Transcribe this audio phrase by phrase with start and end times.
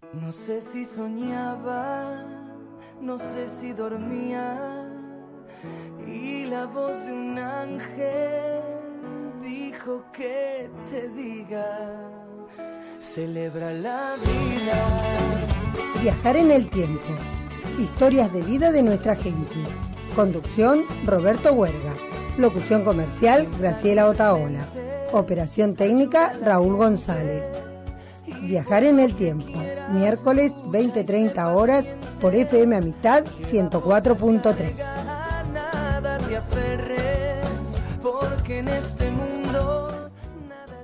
[0.00, 2.24] No sé si soñaba,
[3.00, 4.88] no sé si dormía,
[6.06, 8.62] y la voz de un ángel
[9.42, 12.10] dijo que te diga,
[13.00, 16.00] celebra la vida.
[16.00, 17.08] Viajar en el tiempo,
[17.78, 19.56] historias de vida de nuestra gente.
[20.14, 21.94] Conducción, Roberto Huerga.
[22.38, 24.64] Locución comercial, Graciela Otaola.
[25.12, 27.44] Operación técnica, Raúl González.
[28.42, 29.58] Viajar en el tiempo,
[29.90, 31.86] miércoles 20-30 horas
[32.20, 34.97] por FM Amistad 104.3.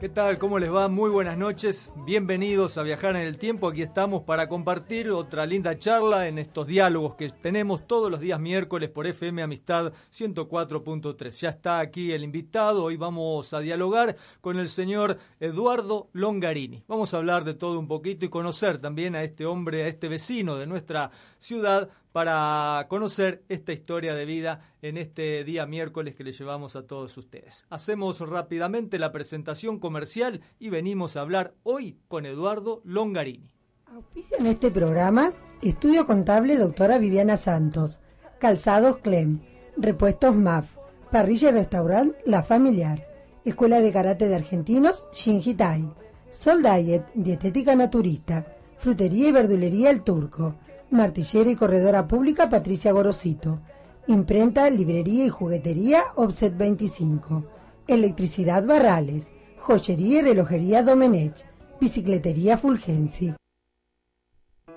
[0.04, 0.38] ¿Qué tal?
[0.38, 0.88] ¿Cómo les va?
[0.88, 1.90] Muy buenas noches.
[2.04, 3.68] Bienvenidos a Viajar en el Tiempo.
[3.68, 8.38] Aquí estamos para compartir otra linda charla en estos diálogos que tenemos todos los días
[8.38, 11.30] miércoles por FM Amistad 104.3.
[11.40, 12.84] Ya está aquí el invitado.
[12.84, 16.84] Hoy vamos a dialogar con el señor Eduardo Longarini.
[16.86, 20.08] Vamos a hablar de todo un poquito y conocer también a este hombre, a este
[20.08, 26.22] vecino de nuestra ciudad para conocer esta historia de vida en este día miércoles que
[26.22, 27.66] le llevamos a todos ustedes.
[27.70, 33.52] Hacemos rápidamente la presentación comercial y venimos a hablar hoy con Eduardo Longarini.
[33.86, 37.98] Auspicia en este programa Estudio Contable Doctora Viviana Santos,
[38.38, 39.40] Calzados Clem,
[39.76, 40.68] Repuestos MAF,
[41.10, 43.08] Parrilla y Restaurant La Familiar,
[43.44, 45.92] Escuela de Karate de Argentinos Shinji Tai,
[46.30, 48.46] Sol Diet, Dietética Naturista,
[48.78, 50.54] Frutería y Verdulería El Turco,
[50.94, 53.60] Martillera y Corredora Pública Patricia Gorosito.
[54.06, 57.44] Imprenta, Librería y Juguetería Offset 25.
[57.88, 59.28] Electricidad Barrales.
[59.58, 61.44] Joyería y Relojería Domenech.
[61.80, 63.34] Bicicletería Fulgensi.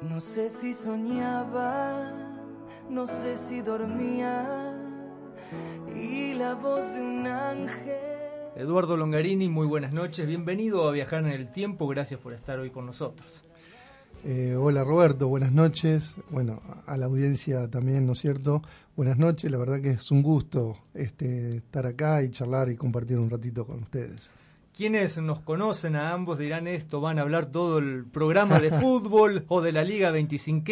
[0.01, 2.11] No sé si soñaba,
[2.89, 4.75] no sé si dormía,
[5.95, 7.95] y la voz de un ángel.
[8.55, 10.25] Eduardo Longarini, muy buenas noches.
[10.27, 11.87] Bienvenido a Viajar en el Tiempo.
[11.87, 13.43] Gracias por estar hoy con nosotros.
[14.25, 16.15] Eh, hola Roberto, buenas noches.
[16.29, 18.61] Bueno, a la audiencia también, ¿no es cierto?
[18.95, 23.19] Buenas noches, la verdad que es un gusto este, estar acá y charlar y compartir
[23.19, 24.29] un ratito con ustedes.
[24.75, 29.45] Quienes nos conocen a ambos dirán esto, van a hablar todo el programa de fútbol
[29.49, 30.65] o de la Liga 25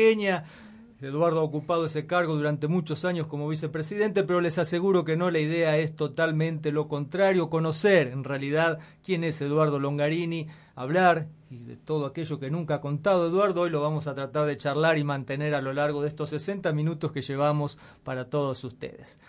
[1.01, 5.29] Eduardo ha ocupado ese cargo durante muchos años como vicepresidente, pero les aseguro que no,
[5.29, 11.59] la idea es totalmente lo contrario, conocer en realidad quién es Eduardo Longarini, hablar y
[11.59, 14.97] de todo aquello que nunca ha contado Eduardo, hoy lo vamos a tratar de charlar
[14.97, 19.19] y mantener a lo largo de estos 60 minutos que llevamos para todos ustedes.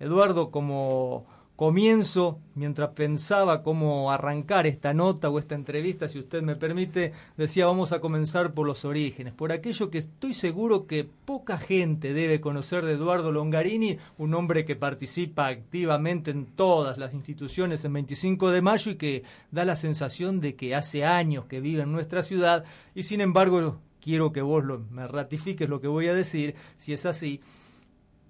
[0.00, 1.26] Eduardo, como
[1.62, 7.66] comienzo, mientras pensaba cómo arrancar esta nota o esta entrevista, si usted me permite, decía
[7.66, 12.40] vamos a comenzar por los orígenes, por aquello que estoy seguro que poca gente debe
[12.40, 18.50] conocer de Eduardo Longarini, un hombre que participa activamente en todas las instituciones en 25
[18.50, 22.24] de mayo y que da la sensación de que hace años que vive en nuestra
[22.24, 26.56] ciudad y sin embargo quiero que vos lo, me ratifiques lo que voy a decir,
[26.76, 27.40] si es así,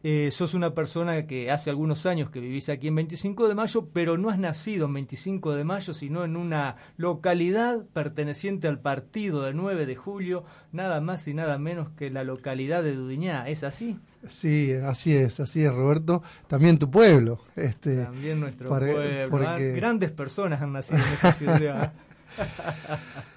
[0.02, 3.88] eh, sos una persona que hace algunos años que vivís aquí en 25 de mayo,
[3.92, 9.42] pero no has nacido en 25 de mayo, sino en una localidad perteneciente al partido
[9.42, 13.48] de 9 de julio, nada más y nada menos que la localidad de Dudiñá.
[13.48, 13.98] ¿Es así?
[14.26, 16.22] Sí, así es, así es, Roberto.
[16.46, 17.40] También tu pueblo.
[17.56, 19.30] Este, También nuestro pueblo.
[19.30, 19.72] Porque...
[19.72, 21.92] Grandes personas han nacido en esa ciudad.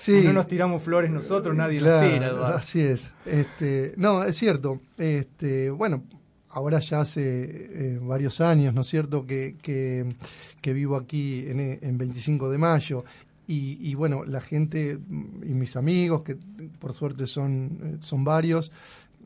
[0.00, 2.56] Sí, no nos tiramos flores nosotros, nadie las tira, Eduardo.
[2.56, 3.12] Así es.
[3.26, 4.80] Este, no, es cierto.
[4.96, 6.04] Este, bueno,
[6.48, 11.98] ahora ya hace eh, varios años, ¿no es cierto?, que, que, vivo aquí en, en,
[11.98, 13.04] 25 de mayo.
[13.46, 14.98] Y, y, bueno, la gente
[15.42, 16.38] y mis amigos, que
[16.78, 18.72] por suerte son, son varios,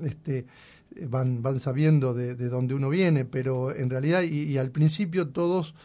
[0.02, 0.44] este,
[1.06, 5.28] van, van sabiendo de, de dónde uno viene, pero en realidad, y, y al principio
[5.28, 5.76] todos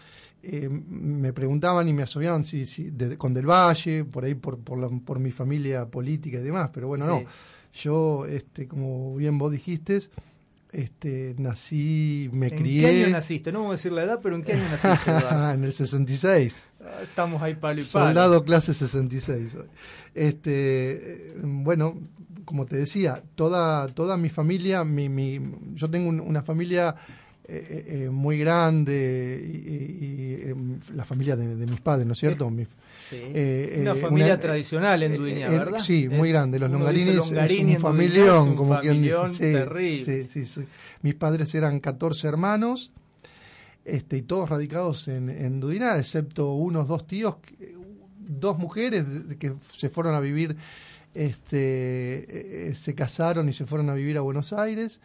[0.41, 4.77] eh, me preguntaban y me asociaban si, si con Del Valle, por ahí por, por,
[4.77, 7.23] la, por, mi familia política y demás, pero bueno, no.
[7.73, 9.99] Yo, este, como bien vos dijiste,
[10.71, 12.89] este, nací, me crié.
[12.89, 13.51] ¿En qué año naciste?
[13.51, 15.11] No vamos a decir la edad, pero ¿en qué año naciste?
[15.53, 16.63] en el 66.
[16.81, 18.05] Ah, estamos ahí palo y palo.
[18.05, 19.57] Soldado clase 66.
[20.15, 21.99] Este, bueno,
[22.45, 25.39] como te decía, toda, toda mi familia, mi, mi,
[25.73, 26.95] yo tengo una familia
[27.51, 32.51] eh, eh, muy grande y, em, la familia de, mis padres, ¿no es cierto?
[33.09, 33.17] sí.
[33.17, 35.79] Eh, una familia tradicional en Dueña, ¿verdad?
[35.79, 36.59] Sí, muy grande.
[36.59, 39.65] Los Longarini es un familión, como quien dice.
[40.27, 40.61] Sí, sí,
[41.01, 42.91] Mis padres eran 14 hermanos
[43.83, 47.37] este, y todos radicados en, en Dudiná, excepto unos dos tíos,
[48.19, 49.05] dos mujeres
[49.39, 50.55] que se fueron a vivir,
[51.15, 55.01] este, se casaron y se fueron a vivir a Buenos Aires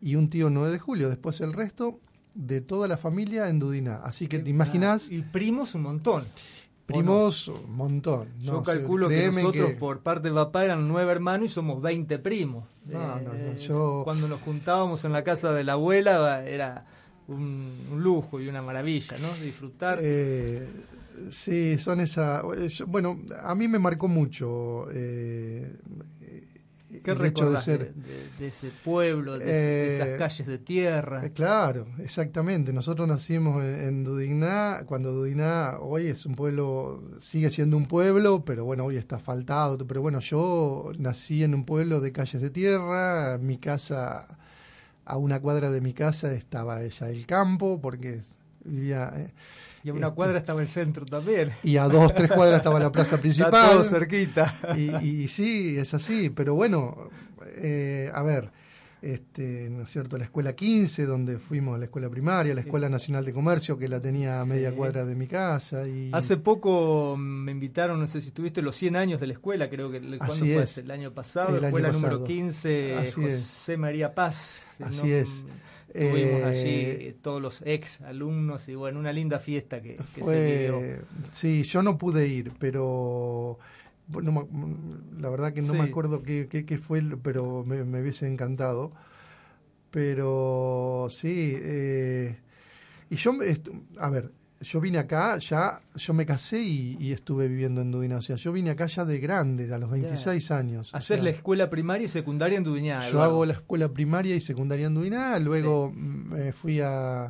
[0.00, 1.08] y un tío 9 de julio.
[1.08, 2.00] Después el resto
[2.34, 4.00] de toda la familia en Dudina.
[4.04, 5.10] Así que te imaginas.
[5.10, 6.24] Y primos un montón.
[6.86, 8.28] Primos, un montón.
[8.40, 12.18] Yo calculo que nosotros que- por parte de papá eran nueve hermanos y somos 20
[12.18, 12.64] primos.
[12.84, 16.86] No, no, no, Eh, yo- Cuando nos juntábamos en la casa de la abuela era
[17.28, 19.28] un, un lujo y una maravilla, ¿no?
[19.40, 19.98] Disfrutar.
[20.02, 20.68] Eh,
[21.30, 22.42] sí, son esa.
[22.68, 24.86] yo- Bueno, a mí me marcó mucho.
[24.92, 25.72] Eh,
[27.02, 27.94] ¿Qué recordás de, ser.
[27.94, 31.26] de- de ese pueblo, de, ese- de Eh, esas calles de tierra?
[31.26, 32.72] Eh, Claro, exactamente.
[32.72, 38.44] Nosotros nacimos en, en Dudigná, cuando Dudigná hoy es un pueblo, sigue siendo un pueblo,
[38.44, 39.86] pero bueno, hoy está asfaltado.
[39.86, 44.38] Pero bueno, yo nací en un pueblo de calles de tierra, mi casa,
[45.04, 48.20] a una cuadra de mi casa estaba ella el campo, porque
[48.64, 49.12] vivía...
[49.16, 49.30] eh,
[49.82, 51.50] y a una cuadra estaba el centro también.
[51.62, 53.70] y a dos, tres cuadras estaba la plaza Está principal.
[53.72, 54.54] todo cerquita.
[54.76, 54.94] y,
[55.24, 57.08] y sí, es así, pero bueno,
[57.56, 58.50] eh, a ver,
[59.02, 60.18] este, ¿no es cierto?
[60.18, 63.88] La escuela 15, donde fuimos a la escuela primaria, la escuela nacional de comercio, que
[63.88, 64.76] la tenía a media Sí.
[64.76, 65.88] cuadra de mi casa.
[65.88, 69.70] Y, Hace poco me invitaron, no sé si tuviste los 100 años de la escuela,
[69.70, 70.62] creo que ¿cuándo Así fue?
[70.64, 70.76] es.
[70.76, 72.26] El año pasado, El año escuela número pasado.
[72.26, 73.34] 15, Así es.
[73.40, 74.76] José María Paz.
[74.84, 75.46] Así es.
[75.98, 80.40] Tuvimos Eh, allí todos los ex alumnos y bueno, una linda fiesta que, que se
[80.40, 80.78] vivió.
[80.78, 83.58] fue, sí, yo no pude ir, pero
[84.08, 84.48] no
[85.18, 85.78] la verdad que no Sí.
[85.78, 88.92] me acuerdo qué, qué, qué fue, pero me, me hubiese encantado.
[89.90, 92.38] Pero sí, eh,
[93.10, 93.32] y yo,
[93.98, 98.16] a ver, yo vine acá, ya, yo me casé y, y estuve viviendo en Dudina,
[98.16, 100.92] o sea, yo vine acá ya de grande, a los 26 años.
[100.92, 102.98] o Hacer sea, la escuela primaria y secundaria en Dudiñá.
[103.00, 107.24] yo hago la escuela primaria y secundaria en Dudiná, luego mm, me fui a,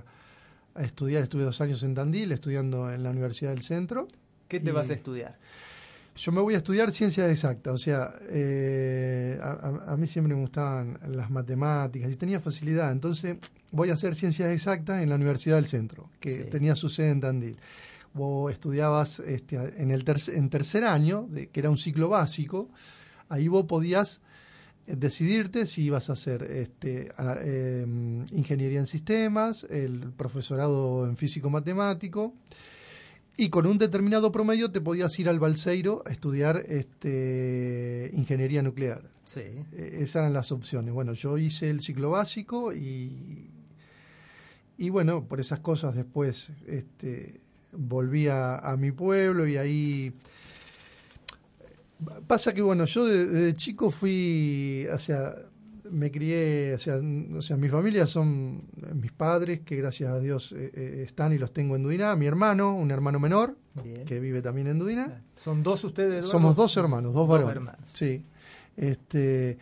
[0.74, 4.08] a estudiar, estuve dos años en Tandil, estudiando en la Universidad del Centro.
[4.48, 5.38] ¿Qué te y- vas a estudiar?
[6.22, 10.40] Yo me voy a estudiar ciencias exactas, o sea, eh, a, a- mí siempre me
[10.42, 13.36] gustaban las matemáticas y tenía facilidad, entonces
[13.72, 16.50] voy a hacer ciencias exactas en la Universidad del Centro, que Sí.
[16.50, 17.56] tenía su sede en Tandil.
[18.12, 22.68] Vos estudiabas este, en el tercer, en tercer año, de, que era un ciclo básico,
[23.30, 24.20] ahí vos podías
[24.88, 27.86] eh, decidirte si ibas a hacer este, a- eh,
[28.32, 32.34] ingeniería en sistemas, el profesorado en físico-matemático,
[33.42, 39.02] y con un determinado promedio te podías ir al Balseiro a estudiar este, ingeniería nuclear.
[39.24, 39.40] Sí.
[39.72, 40.92] Eh, Esas eran las opciones.
[40.92, 43.50] Bueno, yo hice el ciclo básico y,
[44.76, 47.40] y bueno, por esas cosas después este,
[47.72, 50.12] volví a, a mi pueblo y ahí...
[52.26, 55.34] Pasa que, bueno, yo de- desde chico fui, o sea,
[55.90, 56.96] me crié, o sea,
[57.36, 58.62] o sea, mi familia son
[58.94, 62.26] mis padres, que gracias a Dios eh, eh, están y los tengo en Dudiná, mi
[62.26, 64.04] hermano, un hermano menor, Bien.
[64.04, 65.22] que vive también en Dudiná.
[65.36, 66.10] ¿Son dos ustedes?
[66.10, 66.30] Eduardo?
[66.30, 67.56] Somos dos hermanos, dos Dos varones.
[67.56, 67.90] hermanos.
[67.92, 68.24] Sí.
[68.76, 69.58] Este,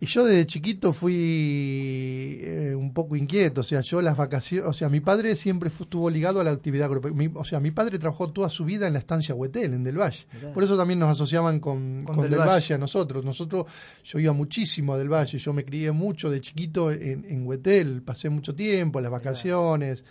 [0.00, 4.72] y yo desde chiquito fui eh, un poco inquieto, o sea, yo las vacaciones, o
[4.72, 7.32] sea, mi padre siempre estuvo ligado a la actividad agropecuaria.
[7.34, 10.24] O sea, mi padre trabajó toda su vida en la estancia Huetel, en Del Valle.
[10.34, 10.52] Mirá.
[10.52, 12.52] Por eso también nos asociaban con, Con con Del Del Valle.
[12.52, 13.24] Valle a nosotros.
[13.24, 13.66] Nosotros,
[14.04, 18.02] yo iba muchísimo a Del Valle, yo me crié mucho de chiquito en, en Huetel,
[18.02, 20.04] pasé mucho tiempo, las vacaciones,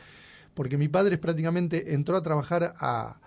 [0.54, 3.22] porque mi padre prácticamente entró a trabajar a,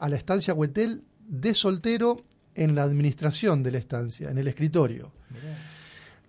[0.00, 2.24] a la estancia Huetel de soltero
[2.56, 5.12] en la administración de la estancia, en el escritorio.
[5.30, 5.56] Mirá.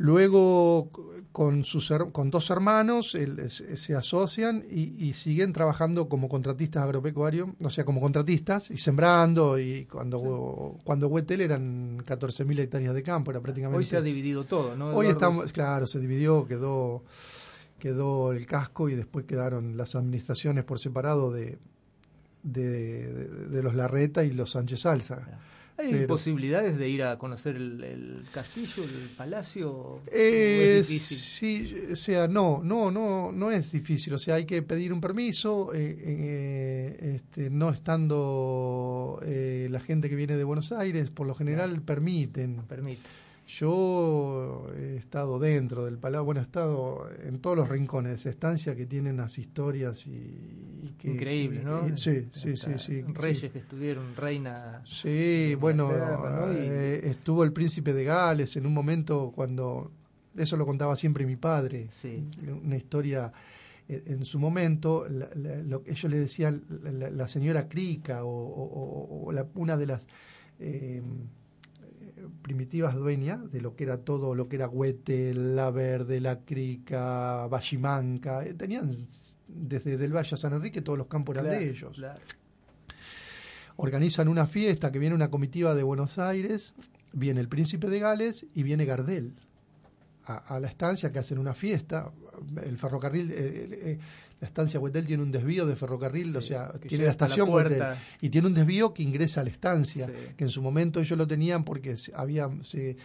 [0.01, 0.89] Luego
[1.31, 6.83] con sus con dos hermanos él- se se asocian y, y siguen trabajando como contratistas
[6.83, 13.03] agropecuarios, o sea, como contratistas y sembrando y cuando cuando Huetel eran 14.000 hectáreas de
[13.03, 14.93] campo, era prácticamente Hoy se ha dividido todo, ¿no?
[14.93, 17.03] Hoy estamos, claro, se dividió, quedó
[17.79, 21.57] quedó el casco y después quedaron las administraciones por separado de
[22.43, 22.67] de,
[23.13, 25.39] de- de los Larreta y los Sánchez Salza.
[25.81, 29.71] ¿Hay pero- posibilidades de ir a conocer el, el castillo, el palacio?
[29.71, 31.17] ¿O Eh, es difícil?
[31.17, 34.13] sí, o sea, no, no, no, no es difícil.
[34.13, 40.09] O sea, hay que pedir un permiso, eh, eh, este, no estando eh, la gente
[40.09, 42.57] que viene de Buenos Aires, por lo general permiten.
[42.67, 43.01] Permite.
[43.47, 48.29] Yo he estado dentro del palacio, bueno, he estado en todos los rincones de esa
[48.29, 51.09] estancia que tienen unas historias y que...
[51.09, 51.87] Increíble, ¿no?
[51.87, 53.01] y- sí, sí, sí, sí.
[53.01, 53.49] Reyes sí.
[53.49, 54.81] que estuvieron, reina.
[54.85, 56.53] Sí, bueno, Inglaterra, ¿no?
[56.53, 59.91] Y- eh, estuvo el príncipe de Gales en un momento cuando,
[60.35, 62.23] eso lo contaba siempre mi padre, Sí.
[62.63, 63.31] una historia
[63.89, 66.63] eh, en su momento, la- la- lo que ellos le decían
[67.13, 70.07] la, señora Crica o, una de las
[70.59, 71.01] eh,
[72.41, 77.47] primitivas dueñas de lo que era todo, lo que era Huete, La Verde, La Crica,
[77.47, 79.07] Vallimanca, eh, tenían
[79.53, 82.19] desde Del Valle a San Enrique todos los campos eran Claro, de ellos claro.
[83.77, 86.73] organizan una fiesta que viene una comitiva de Buenos Aires,
[87.13, 89.33] viene el príncipe de Gales y viene Gardel.
[90.25, 92.11] a, la estancia que hacen una fiesta.
[92.63, 93.99] El ferrocarril, eh,
[94.41, 97.83] la estancia Huetel tiene un desvío de ferrocarril, o sea, tiene la estación Huetel
[98.21, 101.27] y tiene un desvío que ingresa a la estancia, que en su momento ellos lo
[101.27, 102.97] tenían porque había se,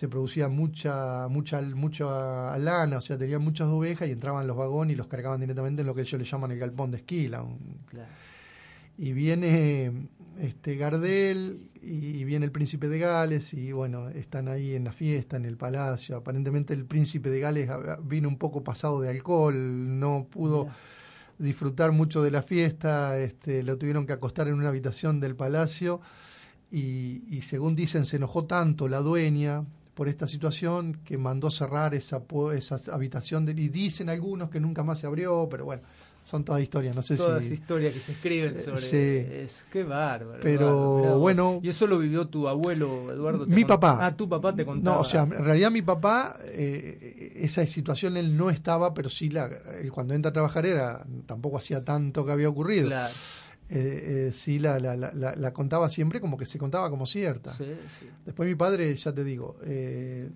[0.00, 4.94] se producía mucha mucha mucha lana, o sea, tenían muchas ovejas y entraban los vagones
[4.94, 7.44] y los cargaban directamente en lo que ellos le llaman el galpón de esquila.
[8.96, 10.08] Y viene
[10.40, 15.36] este Gardel y viene el príncipe de Gales y bueno, están ahí en la fiesta,
[15.36, 16.16] en el palacio.
[16.16, 17.68] Aparentemente el príncipe de Gales
[18.02, 20.68] vino un poco pasado de alcohol, no pudo
[21.36, 26.00] disfrutar mucho de la fiesta, este, lo tuvieron que acostar en una habitación del palacio
[26.70, 29.66] y, según dicen se enojó tanto la dueña
[30.00, 32.22] por esta situación que mandó cerrar esa,
[32.56, 35.82] esa habitación y dicen algunos que nunca más se abrió, pero bueno
[36.22, 37.52] son todas historias, no sé todas si...
[37.52, 39.42] historias que se escriben eh, sobre...
[39.42, 40.40] Es, qué bárbaro.
[40.40, 41.60] Pero bueno...
[41.62, 43.46] ¿Y eso lo vivió tu abuelo, Eduardo?
[43.46, 43.98] Mi papá.
[44.00, 44.96] Ah, tu papá te contaba.
[44.96, 49.28] No, o sea, en realidad mi papá, eh, esa situación él no estaba, pero sí,
[49.28, 49.50] la,
[49.82, 52.86] él cuando entra a trabajar era, tampoco hacía tanto que había ocurrido.
[52.86, 53.12] Claro
[53.72, 57.52] eh, eh, sí la, la, la, contaba siempre como que se contaba como cierta.
[58.24, 60.28] Después mi padre, ya te digo, eh,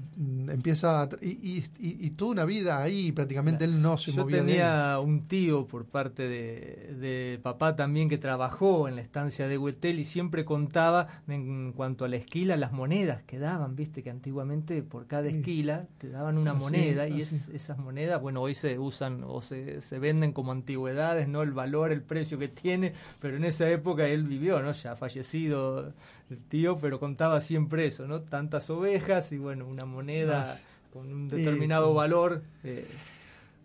[0.48, 4.38] empieza y, y, toda una vida ahí, prácticamente él no se Yo movía.
[4.38, 9.48] Yo tenía un tío por parte de, de, papá también que trabajó en la estancia
[9.48, 14.04] de Huetel y siempre contaba en cuanto a la esquila las monedas que daban, viste
[14.04, 18.78] que antiguamente por cada esquila te daban una moneda y esas monedas, bueno, hoy se
[18.78, 22.92] usan o se, se venden como antigüedades, no el valor, el precio que tiene
[23.24, 24.70] pero en esa época él vivió, ¿no?
[24.72, 25.94] Ya fallecido
[26.28, 28.20] el tío, pero contaba siempre eso, ¿no?
[28.20, 30.60] Tantas ovejas y bueno, una moneda
[30.92, 32.42] con un determinado valor.
[32.64, 32.86] Eh,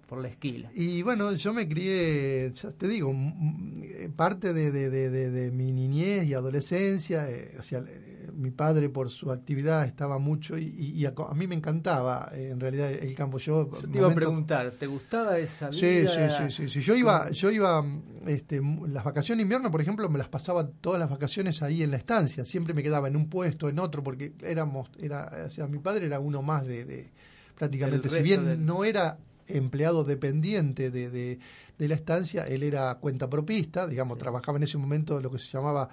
[0.09, 0.69] por la esquila.
[0.73, 3.13] Y bueno, yo me crié, ya te digo,
[4.15, 9.11] parte de, de, de, mi niñez y adolescencia, eh, o sea, eh, mi padre por
[9.11, 13.37] su actividad estaba mucho y, a, mí me encantaba eh, en realidad el campo.
[13.37, 15.79] Yo, te iba a preguntar, ¿te gustaba esa vida?
[15.79, 16.07] Sí,
[16.49, 17.85] sí, sí, Yo iba, yo iba,
[18.25, 21.91] este, las vacaciones de invierno, por ejemplo, me las pasaba todas las vacaciones ahí en
[21.91, 22.45] la estancia.
[22.45, 26.07] Siempre me quedaba en un puesto, en otro, porque éramos, era, o sea, mi padre
[26.07, 27.11] era uno más de,
[27.55, 33.87] prácticamente, si bien no era empleado dependiente de, de, la estancia, él era cuenta propista,
[33.87, 35.89] digamos, trabajaba en ese momento lo que se llamaba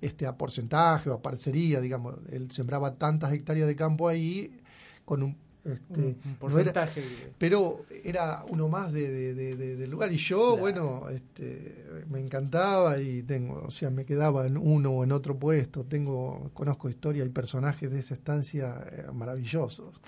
[0.00, 4.60] este a porcentaje o a parcería, digamos, él sembraba tantas hectáreas de campo ahí
[5.04, 5.36] con un
[5.66, 7.32] este, porcentaje.
[7.38, 10.12] pero era uno más de, del lugar.
[10.12, 15.04] Y yo, bueno, este, me encantaba y tengo, o sea, me quedaba en uno o
[15.04, 15.84] en otro puesto.
[15.84, 20.00] Tengo, conozco historia y personajes de esa estancia eh, maravillosos.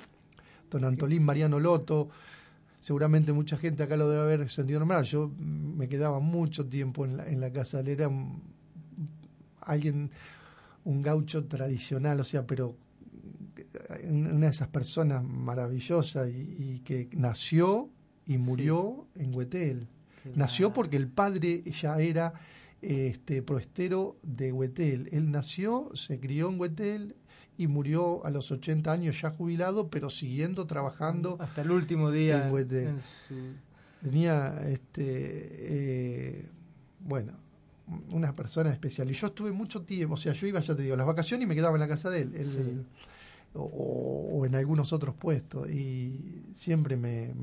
[0.70, 2.08] Don Antolín Mariano Loto,
[2.88, 5.04] seguramente mucha gente acá lo debe haber sentido normal.
[5.04, 8.10] Yo me quedaba mucho tiempo en la, en la casa, él era
[9.60, 10.10] alguien,
[10.84, 12.78] un gaucho tradicional, o sea, pero
[14.04, 17.90] una de esas personas maravillosas y, que nació
[18.26, 19.86] y murió en Huetel.
[20.34, 22.32] Nació porque el padre ya era
[22.80, 25.10] este proestero de Huetel.
[25.12, 27.16] Él nació, se crió en Huetel,
[27.58, 31.36] y murió a los 80 años ya jubilado, pero siguiendo trabajando.
[31.40, 32.48] Hasta el último día.
[34.00, 36.46] Tenía, este, eh,
[37.00, 37.32] bueno,
[38.10, 39.10] una persona especial.
[39.10, 41.48] Y yo estuve mucho tiempo, o sea, yo iba, ya te digo, las vacaciones y
[41.48, 42.86] me quedaba en la casa de él.
[43.54, 45.68] o, en algunos otros puestos.
[45.68, 47.34] Y siempre me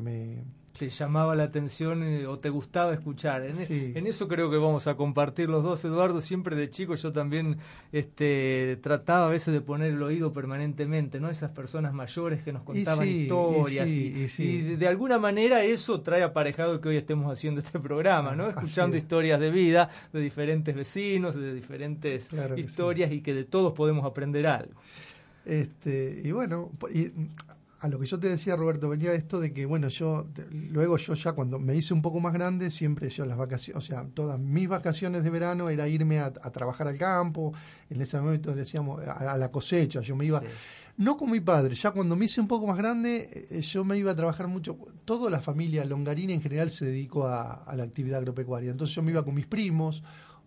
[0.78, 3.46] te llamaba la atención eh, o te gustaba escuchar.
[3.46, 6.22] En, eso creo que vamos a compartir los dos, Eduardo.
[6.22, 7.58] Siempre de chico yo también
[7.92, 11.30] este, trataba a veces de poner el oído permanentemente, ¿no?
[11.30, 13.90] Esas personas mayores que nos contaban historias.
[13.90, 18.50] Y, de, alguna manera eso trae aparejado que hoy estemos haciendo este programa, ¿no?
[18.50, 24.06] Escuchando historias de vida de diferentes vecinos, de diferentes historias y que de todos podemos
[24.06, 24.74] aprender algo.
[25.46, 27.12] Este, y bueno, y
[27.80, 31.14] a lo que yo te decía, Roberto, venía esto de que, bueno, yo, luego yo
[31.14, 34.40] ya cuando me hice un poco más grande, siempre yo las vacaciones, o sea, todas
[34.40, 37.54] mis vacaciones de verano era irme a, trabajar al campo,
[37.90, 40.42] en ese momento decíamos a, la cosecha, yo me iba,
[40.98, 43.98] no con mi padre, ya cuando me hice un poco más grande, eh, yo me
[43.98, 48.20] iba a trabajar mucho, toda la familia longarina en general se dedicó a la actividad
[48.20, 50.02] agropecuaria, entonces yo me iba con mis primos,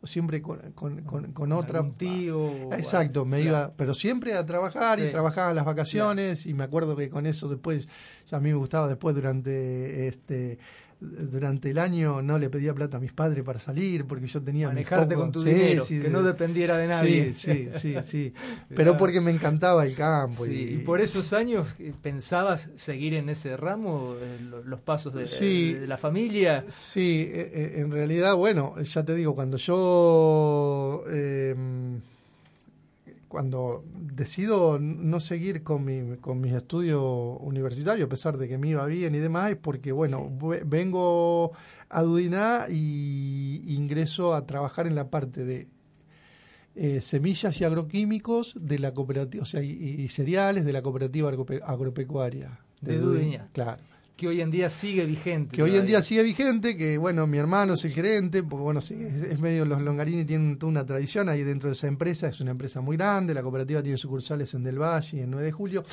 [0.04, 1.80] siempre con, con, con, otra.
[1.80, 2.72] Un tío.
[2.72, 6.96] Exacto, me iba, pero siempre a trabajar y trabajaba en las vacaciones y me acuerdo
[6.96, 7.88] que con eso después,
[8.30, 10.58] ya a mí me gustaba después durante este
[11.00, 14.68] durante el año no le pedía plata a mis padres para salir porque yo tenía
[14.68, 17.34] manejarte con tu dinero que no dependiera de nadie.
[17.34, 18.34] Sí sí sí sí.
[18.74, 23.56] Pero porque me encantaba el campo y, por esos años eh, pensabas seguir en ese
[23.56, 24.16] ramo
[24.64, 29.56] los pasos de, la familia sí e, e, en realidad bueno ya te digo cuando
[29.56, 32.00] yo em,
[33.28, 37.02] cuando decido no seguir con, mi, con mis estudios
[37.40, 40.30] universitarios, a pesar de que me iba bien y demás, es porque, bueno,
[40.64, 41.52] vengo
[41.88, 45.68] a Dudiná y ingreso a trabajar en la parte de
[46.74, 52.60] eh, semillas y agroquímicos de la cooperativa, o sea, y, cereales de la cooperativa agropecuaria.
[52.80, 53.82] De, de Claro
[54.18, 55.54] que hoy en día sigue vigente.
[55.54, 58.80] Que hoy en día sigue vigente, que bueno, mi hermano es el gerente, porque bueno,
[58.80, 62.40] es, es, medio, los Longarini tienen toda una tradición ahí dentro de esa empresa, es
[62.40, 65.52] una empresa muy grande, la cooperativa tiene sucursales en Del Valle y en 9 de
[65.52, 65.84] julio.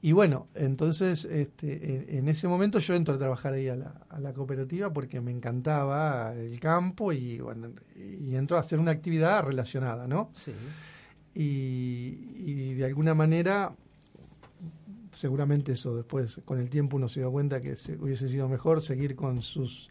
[0.00, 4.90] Y bueno, entonces este, en, ese momento yo entro a trabajar ahí a la, cooperativa
[4.90, 10.30] porque me encantaba el campo y bueno, y entro a hacer una actividad relacionada, ¿no?
[10.32, 10.52] Sí.
[11.34, 13.74] Y, y de alguna manera
[15.22, 19.14] seguramente eso después, con el tiempo uno se dio cuenta que hubiese sido mejor seguir
[19.14, 19.88] con sus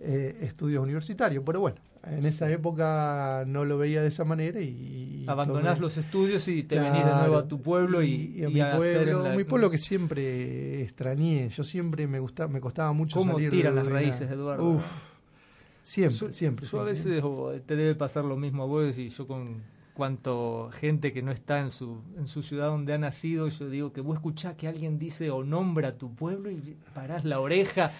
[0.00, 1.44] eh, estudios universitarios.
[1.44, 5.26] Pero bueno, en esa época no lo veía de esa manera y...
[5.28, 9.34] Abandonás los estudios y te venís de nuevo a tu pueblo y, a mi pueblo,
[9.36, 11.50] mi pueblo que siempre extrañé.
[11.50, 14.66] Yo siempre me gustaba, me costaba mucho ¿Cómo salir tiran las raíces, Eduardo?
[14.66, 15.12] Uf,
[15.82, 16.66] siempre, siempre.
[16.66, 17.22] Yo a veces
[17.66, 19.62] te debe pasar lo mismo a vos y yo con
[19.94, 23.92] cuanto gente que no está en su, en su ciudad donde ha nacido, yo digo
[23.92, 27.92] que vos escuchás que alguien dice o nombra a tu pueblo y parás la oreja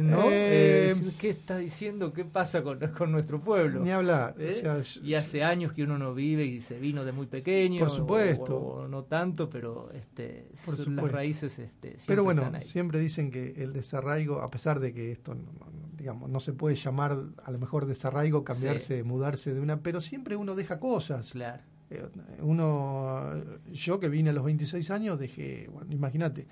[0.00, 0.30] ¿no?
[0.30, 2.12] Eh, eh, ¿Qué está diciendo?
[2.12, 3.80] ¿Qué pasa con, con nuestro pueblo?
[3.80, 4.34] Ni hablar.
[4.38, 4.82] ¿Eh?
[5.02, 7.80] y hace años que uno no vive y se vino de muy pequeño.
[7.80, 8.56] Por supuesto.
[8.56, 11.58] O, no tanto, pero este, son las raíces.
[11.58, 15.36] Este, pero bueno, siempre dicen que el desarraigo, a pesar de que esto,
[15.96, 20.36] digamos, no se puede llamar a lo mejor desarraigo, cambiarse, mudarse de una, pero siempre
[20.36, 21.32] uno deja cosas.
[21.32, 21.62] Claro.
[22.40, 23.34] Uno,
[23.70, 26.46] yo que vine a los 26 años, dejé, bueno, imagínate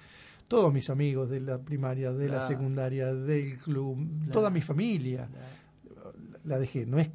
[0.51, 3.97] todos mis amigos de la primaria, de la secundaria, del club,
[4.33, 5.29] toda mi familia.
[6.43, 7.09] La dejé, no es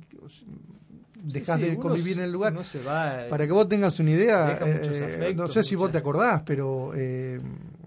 [1.21, 2.55] dejas de convivir en el lugar.
[3.29, 7.41] Para que vos tengas una idea, eh, no sé si vos te acordás, pero eh,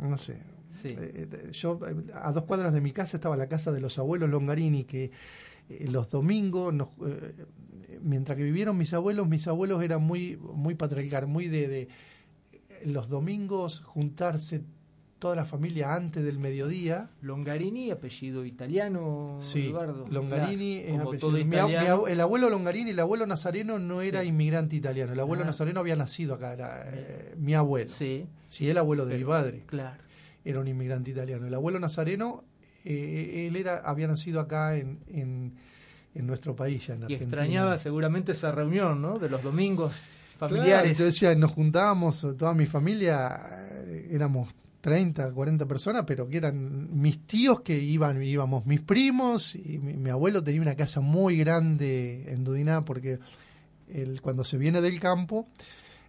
[0.07, 0.37] no sé.
[0.85, 1.81] Eh, yo
[2.13, 5.11] a dos cuadras de mi casa estaba la casa de los abuelos Longarini que
[5.89, 6.75] los domingos
[8.03, 11.89] mientras que vivieron mis abuelos, mis abuelos eran muy muy patriarcal, muy de, de
[12.85, 14.63] los domingos juntarse
[15.19, 17.11] toda la familia antes del mediodía.
[17.23, 20.07] Longarini, apellido italiano, sí, Eduardo.
[20.09, 22.07] Longarini apellido.
[22.07, 25.13] el abuelo Longarini, el abuelo Nazareno no era inmigrante italiano.
[25.13, 27.91] El abuelo Nazareno había nacido acá, era eh, mi abuelo.
[27.91, 28.27] Sí.
[28.47, 29.65] Sí, el abuelo de mi padre.
[29.67, 30.03] Claro.
[30.45, 31.47] Era un inmigrante italiano.
[31.47, 32.45] El abuelo Nazareno,
[32.85, 35.53] eh, él era, había nacido acá en, en,
[36.27, 39.19] nuestro país ya, en Y extrañaba seguramente esa reunión, ¿no?
[39.19, 39.93] De los domingos
[40.37, 40.97] familiares.
[40.97, 43.39] Claro, decía, nos juntábamos, toda mi familia,
[43.87, 44.49] eh, éramos
[44.81, 50.11] 30, 40 personas, pero que eran mis tíos que iban, íbamos mis primos, y mi,
[50.11, 53.19] abuelo tenía una casa muy grande en Dudiná, porque
[53.93, 55.49] él, cuando se viene del campo,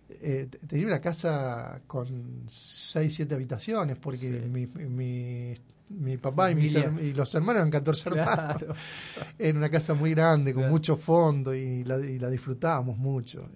[0.09, 5.55] eh, tenía una casa con 6, 7 habitaciones, porque mi, mi,
[5.89, 8.77] mi, papá y, mis, y, los hermanos eran 14 hermanos.
[9.39, 13.49] Era una casa muy grande, con mucho fondo, y la, y la disfrutábamos mucho.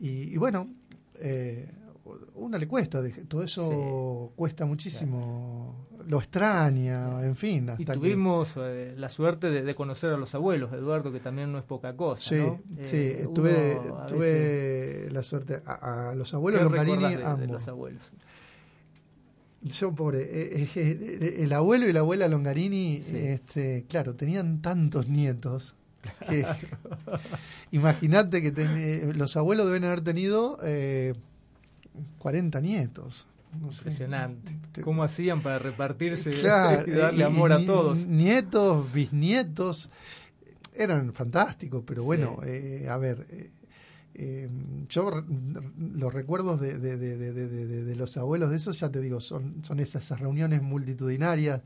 [0.00, 0.68] Y, bueno,
[1.18, 1.66] eh,
[2.34, 7.70] una le cuesta, todo eso cuesta muchísimo, lo extraña, en fin.
[7.78, 11.64] y tuvimos eh, la suerte de, conocer a los abuelos, Eduardo, que también no es
[11.64, 12.22] poca cosa.
[12.22, 12.42] Sí,
[12.82, 17.48] sí, eh, tuve, la suerte, a, los abuelos Longarini, ambos.
[17.48, 18.12] los abuelos?
[19.62, 25.74] Yo, pobre, eh, el abuelo y la abuela Longarini, este, claro, tenían tantos nietos.
[26.28, 26.46] que
[27.72, 30.58] Imagínate que los abuelos deben haber tenido
[32.18, 33.26] 40 nietos.
[33.54, 34.82] Impresionante.
[34.82, 36.30] ¿Cómo hacían para repartirse
[36.86, 38.06] y darle amor a todos?
[38.06, 39.88] Nietos, bisnietos,
[40.74, 43.50] eran fantásticos, pero bueno, eh, a ver, eh,
[44.14, 44.48] eh,
[44.88, 45.24] yo
[45.78, 50.08] los recuerdos de, de, de, los abuelos de esos, ya te digo, son, son esas
[50.18, 51.62] reuniones multitudinarias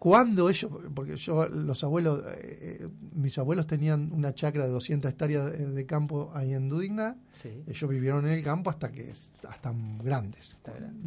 [0.00, 5.10] cuando ellos, porque yo, los abuelos, eh, eh, mis abuelos tenían una chacra de 200
[5.10, 7.18] hectáreas de, campo ahí en Dudigna,
[7.66, 9.12] ellos vivieron en el campo hasta que,
[9.46, 10.56] hasta grandes.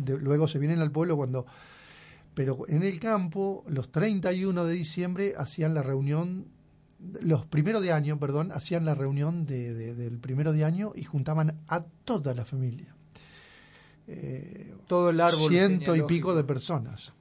[0.05, 1.47] luego se vienen al pueblo cuando,
[2.35, 6.45] pero en el campo, los 31 de diciembre hacían la reunión,
[7.19, 11.61] los primeros de año, perdón, hacían la reunión de, del primero de año y juntaban
[11.67, 12.93] a toda la familia.
[14.05, 15.49] Eh, Todo el árbol.
[15.49, 17.11] Ciento y pico de personas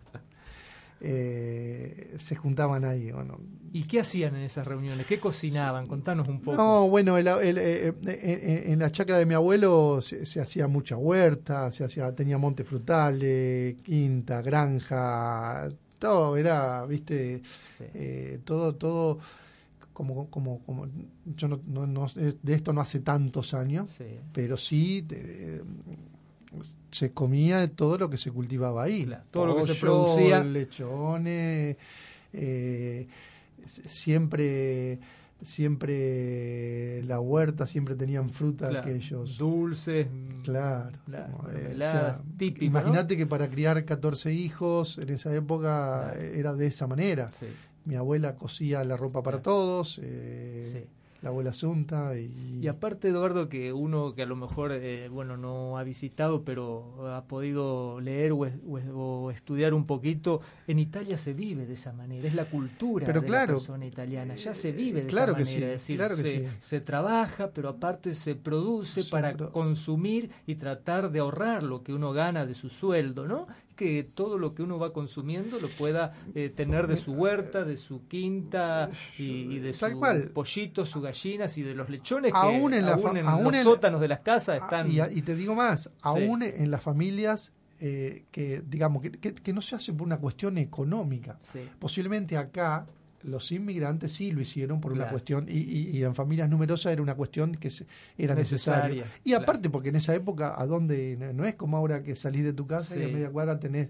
[1.04, 3.10] eh, se juntaban ahí.
[3.10, 3.40] Bueno.
[3.72, 5.06] ¿Y qué hacían en esas reuniones?
[5.06, 5.86] ¿Qué cocinaban?
[5.86, 6.56] Contanos un poco.
[6.56, 11.72] No, bueno, el, eh, eh, en la chacra de mi abuelo se, hacía mucha huerta,
[11.72, 17.42] se hacía, tenía monte frutales, quinta, granja, todo era, viste,
[18.44, 19.18] todo, todo
[19.92, 20.86] como, como, como
[21.36, 24.04] yo no, no, no- de esto no hace tantos años, Sí.
[24.32, 25.60] pero sí eh,
[26.92, 29.04] se comía todo lo que se cultivaba ahí.
[29.06, 30.44] Claro, todo lo que se producía.
[30.44, 31.76] lechones,
[32.32, 33.08] eh,
[33.66, 35.00] siempre
[35.42, 39.38] siempre la huerta, siempre tenían fruta Claro, aquellos.
[39.38, 40.06] Dulces.
[40.44, 40.96] Claro.
[41.06, 46.20] Claro, como, eh, Imagínate que para criar 14 hijos en esa época Claro.
[46.20, 47.30] era de esa manera.
[47.32, 47.46] Sí,
[47.84, 49.42] Mi abuela cosía la ropa para Claro.
[49.42, 50.84] todos, eh, sí.
[51.22, 55.36] La abuela Asunta y, Y aparte, Eduardo, que uno que a lo mejor, eh, bueno,
[55.36, 60.40] no ha visitado, pero ha podido leer o, es- o es- o estudiar un poquito,
[60.66, 63.86] en Italia se vive de esa manera, es la cultura Pero de claro, la persona
[63.86, 66.38] italiana, ya se vive de claro esa que manera, sí, es decir, claro que se,
[66.40, 66.46] sí.
[66.58, 71.82] se trabaja, pero aparte se produce Sí, para pero- consumir y tratar de ahorrar lo
[71.84, 73.46] que uno gana de su sueldo, ¿no?
[73.82, 77.76] Que todo lo que uno va consumiendo lo pueda eh, tener de su huerta, de
[77.76, 79.22] su quinta y,
[79.56, 82.38] y de sus pollitos, sus gallinas y de los lechones que
[82.74, 84.90] en la aún en aún los en- sótanos de las casas Ah, están...
[84.92, 89.52] Y, y te digo más, aún en las familias eh, que, digamos, que, que- que
[89.52, 91.40] no se hace por una cuestión económica.
[91.42, 92.86] Sí, Posiblemente acá
[93.24, 97.02] los inmigrantes sí lo hicieron por una cuestión, y, y- y en familias numerosas era
[97.02, 97.86] una cuestión que se-
[98.18, 99.04] era Necesaria, necesario.
[99.24, 102.52] Y aparte, porque en esa época, a donde no- es como ahora que salís de
[102.52, 103.88] tu casa y a media cuadra tenés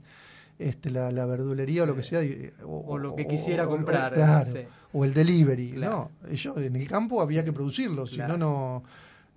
[0.59, 2.21] este, la, la verdulería o lo que sea.
[2.65, 4.61] o, O lo que quisiera o- comprar, claro, sí.
[4.93, 5.73] o el delivery.
[5.73, 8.85] No, ellos en el campo había que producirlo, si no, no,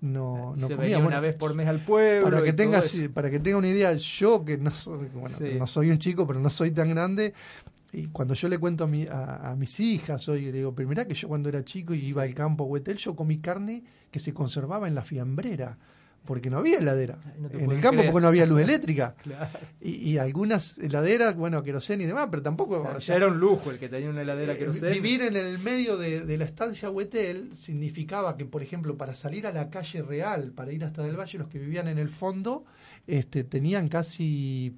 [0.01, 0.77] no, Y no se comía.
[0.77, 2.29] venía Bueno, una vez por mes al pueblo.
[2.29, 5.55] para que tengas para que tenga una idea yo que no soy bueno, Sí.
[5.57, 7.33] no soy un chico pero no soy tan grande
[7.97, 10.89] y cuando yo le cuento a, mi, a, a mis hijas hoy le digo pero
[10.89, 13.83] mirá que yo cuando era chico y iba al campo a Huetel yo comí carne
[14.11, 15.77] que se conservaba en la fiambrera
[16.25, 18.11] porque no había heladera no en el campo creer.
[18.11, 19.59] porque no había luz eléctrica Claro.
[19.79, 23.39] y, y algunas heladeras bueno querosén y demás pero tampoco Claro, o ya era un
[23.39, 24.89] lujo el que tenía una heladera eh, que no sé.
[24.89, 29.45] Vivir en el medio de, de la estancia Huetel significaba que, por ejemplo, para salir
[29.45, 32.65] a la calle real, para ir hasta del valle, los que vivían en el fondo,
[33.05, 34.75] este, tenían casi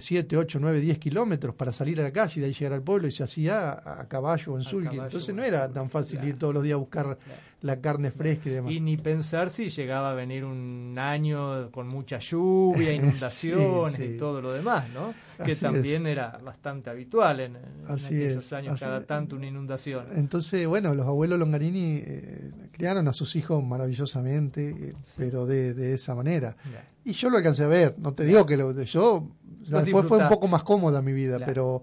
[0.00, 2.82] 7, 8, 9, 10 kilómetros para salir a la calle y de ahí llegar al
[2.82, 4.98] pueblo y se hacía a, a caballo o en sulky.
[4.98, 6.28] Entonces no era tan fácil claro.
[6.28, 7.18] ir todos los días a buscar Claro.
[7.64, 8.72] La carne fresca y demás.
[8.72, 14.18] Y ni pensar si llegaba a venir un año con mucha lluvia, inundaciones Sí, y
[14.18, 15.14] todo lo demás, ¿no?
[15.42, 19.06] Que también era bastante habitual en, en Así aquellos es, años, así cada es.
[19.06, 20.04] tanto una inundación.
[20.14, 25.94] Entonces, bueno, los abuelos Longarini eh, criaron a sus hijos maravillosamente, eh, pero de, de
[25.94, 26.56] esa manera.
[27.02, 29.26] Y yo lo alcancé a ver, no te digo que lo yo,
[29.66, 31.50] después fue un poco más cómoda mi vida, Claro.
[31.50, 31.82] pero...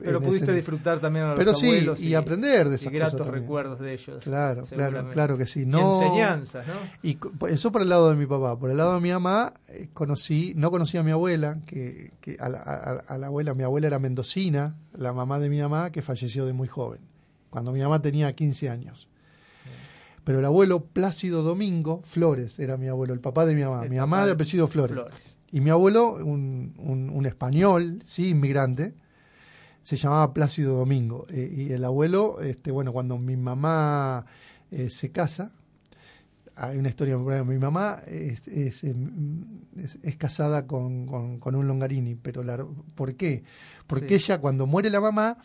[0.00, 2.96] Pero pudiste ese- disfrutar también a los Pero sí, abuelos y aprender de esas y
[2.96, 4.24] gratos cosas recuerdos de ellos.
[4.24, 5.60] Claro, claro, claro que sí.
[5.62, 6.72] Y No, enseñanzas, ¿no?
[7.02, 7.18] Y
[7.50, 8.58] eso por el lado de mi papá.
[8.58, 12.36] Por el lado de mi mamá, eh, conocí, no conocí a mi abuela, que, que
[12.40, 15.90] a, la, a- a la abuela, mi abuela era mendocina, la mamá de mi mamá,
[15.92, 17.00] que falleció de muy joven,
[17.50, 19.08] cuando mi mamá tenía 15 años.
[20.24, 23.82] Pero el abuelo Plácido Domingo Flores era mi abuelo, el papá de mi mamá.
[23.84, 24.94] El mi mamá de de apellido Flores.
[24.94, 25.36] Flores.
[25.50, 28.94] Y mi abuelo, un, un- un español, sí, inmigrante,
[29.82, 31.26] se llamaba Plácido Domingo.
[31.30, 34.24] Eh, y el abuelo, este, bueno, cuando mi mamá
[34.70, 35.50] eh, se casa,
[36.56, 37.44] hay una historia muy buena.
[37.44, 39.44] Mi mamá es, es, em,
[39.76, 43.42] es- es casada con, con- con un Longarini, pero la- ¿por qué?
[43.86, 44.26] Porque Sí.
[44.26, 45.38] ella, cuando muere la mamá,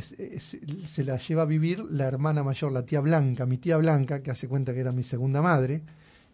[0.00, 4.30] se la lleva a vivir la hermana mayor, la tía Blanca, mi tía Blanca, que
[4.30, 5.82] hace cuenta que era mi segunda madre,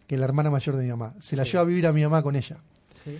[0.05, 1.15] que es la hermana mayor de mi mamá.
[1.19, 1.51] Se la Sí.
[1.51, 2.57] lleva a vivir a mi mamá con ella.
[3.03, 3.17] Sí.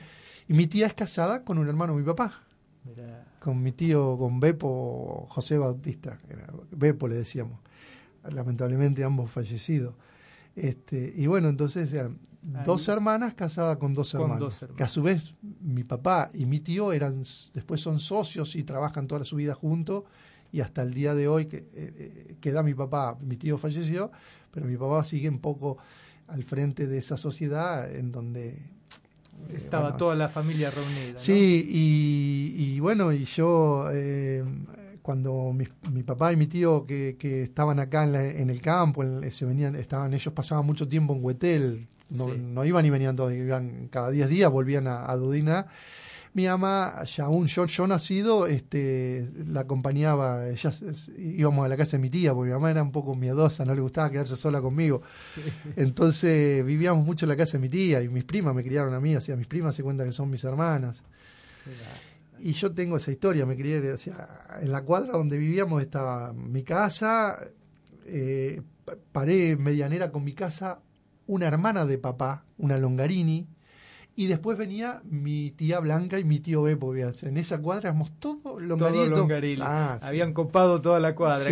[0.47, 2.43] Y mi tía es casada con un hermano de mi papá,
[2.85, 3.25] Mirá.
[3.47, 7.61] Con mi tío, con Bepo José Bautista, era- Bepo le decíamos,
[8.29, 9.95] lamentablemente ambos fallecidos.
[10.53, 12.19] Este, y bueno, entonces eran
[12.53, 12.63] Ahí.
[12.65, 14.77] dos hermanas casadas con dos Con hermanos, dos hermanos.
[14.77, 19.07] que a su vez mi papá y mi tío eran después son socios y trabajan
[19.07, 20.03] toda su vida juntos
[20.51, 24.11] y hasta el día de hoy que eh, eh, queda mi papá, mi tío falleció,
[24.51, 25.77] pero mi papá sigue un poco
[26.27, 28.59] al frente de esa sociedad en donde
[29.53, 31.13] Estaba bueno, toda la familia reunida.
[31.13, 31.19] ¿no?
[31.19, 34.43] Sí, y, y bueno, y yo, eh,
[35.01, 38.61] cuando mi, mi papá y mi tío que, que estaban acá en, la- en el
[38.61, 42.31] campo, en- se venían, estaban, ellos pasaban mucho tiempo en Huetel, no, Sí.
[42.37, 45.67] no iban y venían todos, iban cada 10 días, volvían a, a Dudina.
[46.37, 50.71] Mi mamá, ya aún yo, yo nacido, este, la acompañaba, ella,
[51.17, 53.73] íbamos a la casa de mi tía, porque mi mamá era un poco miedosa, no
[53.73, 55.01] le gustaba quedarse sola conmigo.
[55.75, 58.99] Entonces vivíamos mucho en la casa de mi tía y mis primas me criaron a
[58.99, 61.01] mí, o sea, mis primas se cuentan que son mis hermanas.
[62.39, 66.33] Y yo tengo esa historia, me crié, o sea, en la cuadra donde vivíamos estaba
[66.33, 67.39] mi casa,
[68.05, 70.81] eh, pa- paré medianera con mi casa,
[71.25, 73.47] una hermana de papá, una Longarini,
[74.19, 76.95] y después venía mi tía Blanca y mi tío Beppo.
[76.95, 79.61] En esa cuadra éramos todos Longarini.
[79.61, 81.47] Ah, Habían copado toda la cuadra.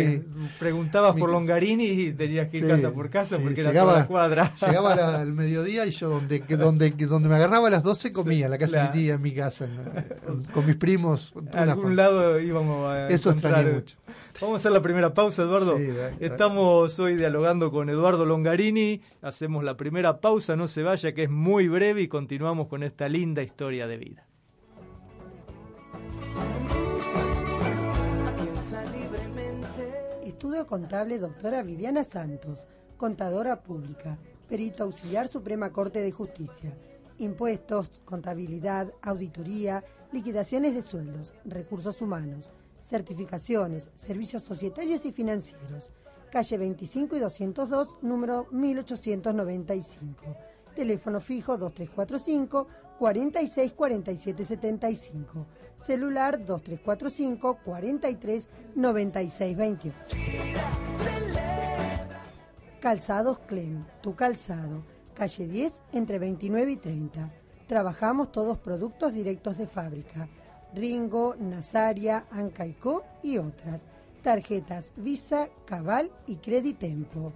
[0.58, 4.52] Preguntabas por Longarini y tenías que ir casa por casa porque era toda la cuadra.
[4.60, 8.58] Llegaba al mediodía y yo donde, donde, donde me agarraba a las 12 comía, la
[8.58, 9.68] casa de mi tía, en mi casa,
[10.52, 11.32] con mis primos.
[11.54, 13.96] A algún lado íbamos a Eso extrañé mucho.
[14.40, 15.78] Vamos a hacer la primera pausa, Eduardo.
[16.20, 19.00] Estamos hoy dialogando con Eduardo Longarini.
[19.22, 23.08] Hacemos la primera pausa, no se vaya, que es muy breve y continuamos con esta
[23.08, 24.26] linda historia de vida.
[30.22, 32.66] Estudio contable doctora Viviana Santos,
[32.98, 34.18] contadora pública,
[34.48, 36.76] perito auxiliar Suprema Corte de Justicia,
[37.16, 42.50] impuestos, contabilidad, auditoría, liquidaciones de sueldos, recursos humanos
[42.86, 45.92] certificaciones, servicios societarios y financieros.
[46.30, 50.36] Calle 25 y 202, número 1895.
[50.74, 52.68] Teléfono fijo 2345
[52.98, 55.46] 46 47 75.
[55.78, 60.16] Celular 2345 43 96 28.
[62.80, 64.84] Calzados Clem, tu calzado.
[65.14, 67.30] Calle 10 entre 29 y 30.
[67.66, 70.28] Trabajamos todos productos directos de fábrica
[70.76, 73.80] Ringo, Nazaria, Ancaicó y otras.
[74.22, 77.32] Tarjetas Visa, Cabal y Creditempo.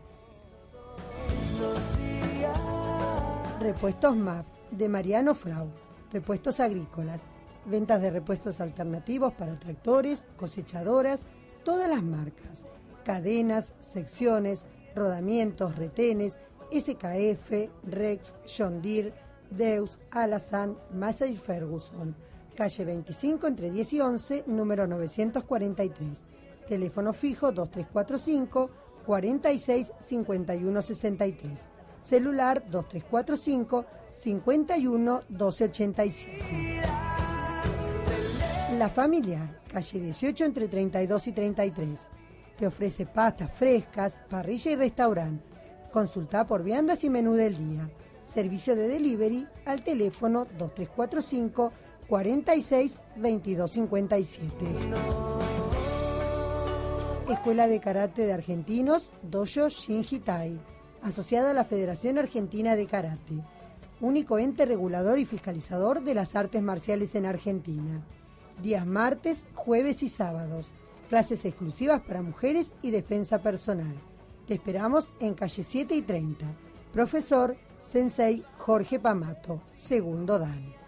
[3.59, 5.68] Repuestos MAF de Mariano Frau.
[6.12, 7.22] Repuestos agrícolas.
[7.64, 11.20] Ventas de repuestos alternativos para tractores, cosechadoras,
[11.64, 12.64] todas las marcas.
[13.05, 16.37] Cadenas, secciones, rodamientos, retenes,
[16.70, 19.14] SKF, Rex, John Deere,
[19.50, 22.14] Deus, Alazan, Massey Ferguson
[22.56, 26.18] calle 25 entre 10 y 11, número 943.
[26.68, 28.70] Teléfono fijo 2345
[29.06, 31.58] 46 51 63.
[32.02, 36.80] Celular 2345 51 1287.
[38.78, 42.06] La Familiar, calle 18 entre 32 y 33.
[42.56, 45.44] Te ofrece pastas frescas, parrilla y restaurante.
[45.90, 47.90] Consulta por viandas y menú del día.
[48.24, 51.72] Servicio de delivery al teléfono 2345
[52.10, 54.50] 46 22 57.
[57.30, 60.58] Escuela de Karate de Argentinos, Dojo Shinji Tai,
[61.02, 63.34] asociada a la Federación Argentina de Karate,
[64.00, 68.02] único ente regulador y fiscalizador de las artes marciales en Argentina.
[68.60, 70.72] Días martes, jueves y sábados.
[71.08, 73.94] Clases exclusivas para mujeres y defensa personal.
[74.48, 76.44] Te esperamos en calle 7 y 30.
[76.92, 80.79] Profesor Sensei Jorge Pamato, segundo Dan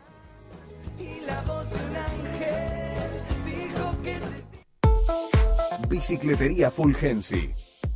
[5.89, 7.53] Bicicletería Fulgensi.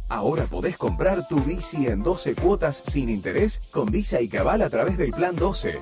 [0.08, 4.70] Ahora podés comprar tu bici en 12 cuotas sin interés con Visa y Cabal a
[4.70, 5.80] través del Plan 12.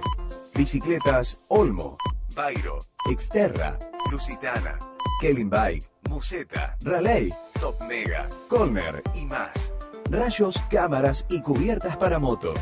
[0.54, 1.98] Bicicletas Olmo,
[2.34, 2.78] Bairo,
[3.10, 3.78] Exterra,
[4.10, 4.78] Lusitana,
[5.20, 9.74] Kelly Bike, Museta, Raleigh, Top Mega, Colmer y más.
[10.10, 12.54] Rayos, cámaras y cubiertas para moto.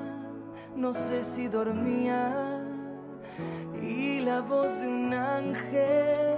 [0.76, 2.64] no sé si dormía,
[3.82, 6.38] y la voz de un ángel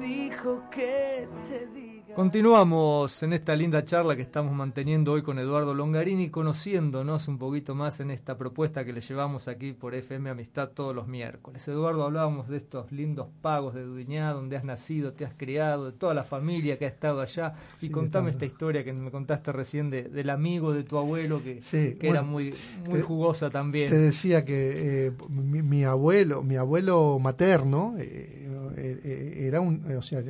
[0.00, 1.81] dijo que te di.
[2.14, 7.74] Continuamos en esta linda charla que estamos manteniendo hoy con Eduardo Longarini, conociéndonos un poquito
[7.74, 11.66] más en esta propuesta que le llevamos aquí por FM Amistad todos los miércoles.
[11.68, 15.92] Eduardo, hablábamos de estos lindos pagos de Duñá, donde has nacido, te has criado, de
[15.92, 17.54] toda la familia que ha estado allá.
[17.80, 21.62] y contame esta historia que me contaste recién del amigo de tu abuelo, que,
[22.02, 22.54] era muy,
[22.90, 23.88] muy jugosa también.
[23.88, 30.22] Te decía que eh, mi, abuelo, mi abuelo materno, eh, eh, era un, o sea,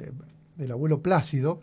[0.59, 1.61] el abuelo Plácido,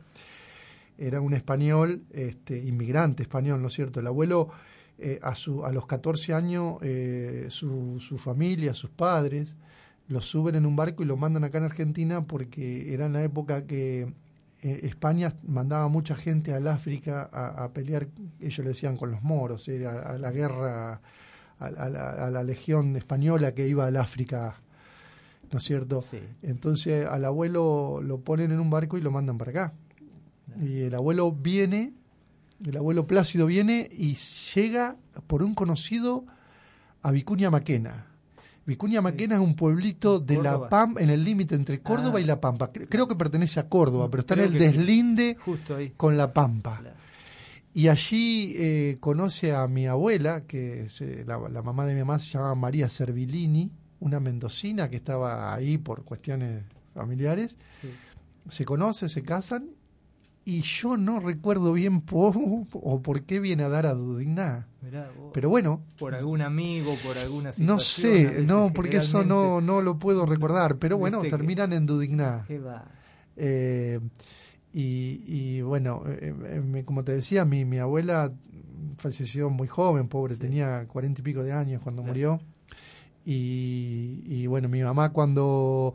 [0.97, 3.99] era un español, este, inmigrante español, ¿no es cierto?
[3.99, 4.49] El abuelo,
[4.97, 9.55] eh, a, su, a los 14 años, eh, su, su, familia, sus padres,
[10.09, 13.23] lo suben en un barco y lo mandan acá en Argentina porque era en la
[13.23, 14.11] época que
[14.61, 18.07] eh, España mandaba mucha gente al África a, pelear,
[18.41, 20.99] ellos le decían con los moros, era a la guerra,
[21.59, 24.59] a, la, legión española que iba al África
[25.51, 26.03] ¿no es cierto?
[26.41, 29.73] Entonces al abuelo lo ponen en un barco y lo mandan para acá.
[30.61, 31.93] Y el abuelo viene
[32.65, 34.15] el abuelo Plácido viene y
[34.53, 36.25] llega por un conocido
[37.01, 38.07] a Vicuña Maquena.
[38.65, 42.21] Vicuña Maquena es un pueblito de La Pampa, en el límite entre Córdoba Ah.
[42.21, 42.71] y La Pampa.
[42.73, 44.57] Cre- Creo que pertenece a Córdoba, pero está en el sí.
[44.59, 45.93] deslinde Justo ahí.
[45.95, 46.79] con La Pampa.
[46.81, 46.97] Claro.
[47.73, 52.19] Y allí eh, conoce a mi abuela, que se- la, la mamá de mi mamá
[52.19, 57.57] se llamaba María Servilini, una mendocina que estaba ahí por cuestiones familiares.
[57.69, 57.89] Sí.
[58.49, 59.69] Se conoce, se casan,
[60.45, 62.35] y yo no recuerdo bien por,
[62.73, 64.67] o por qué viene a dar a Dudigná.
[65.33, 67.67] Pero bueno, por algún amigo, por alguna situación.
[67.67, 70.77] no sé, no, porque eso no, no lo puedo recordar.
[70.77, 72.45] Pero bueno, que- terminan en Dudigná.
[72.47, 72.85] ¿Qué va?
[73.35, 73.99] Eh,
[74.73, 76.33] y, y bueno, eh,
[76.73, 78.31] eh, como te decía, mi, mi abuela
[78.97, 80.39] falleció muy joven, pobre, Sí.
[80.41, 82.13] tenía cuarenta y pico de años cuando Claro.
[82.13, 82.41] murió.
[83.31, 85.93] Y, y bueno, mi mamá cuando...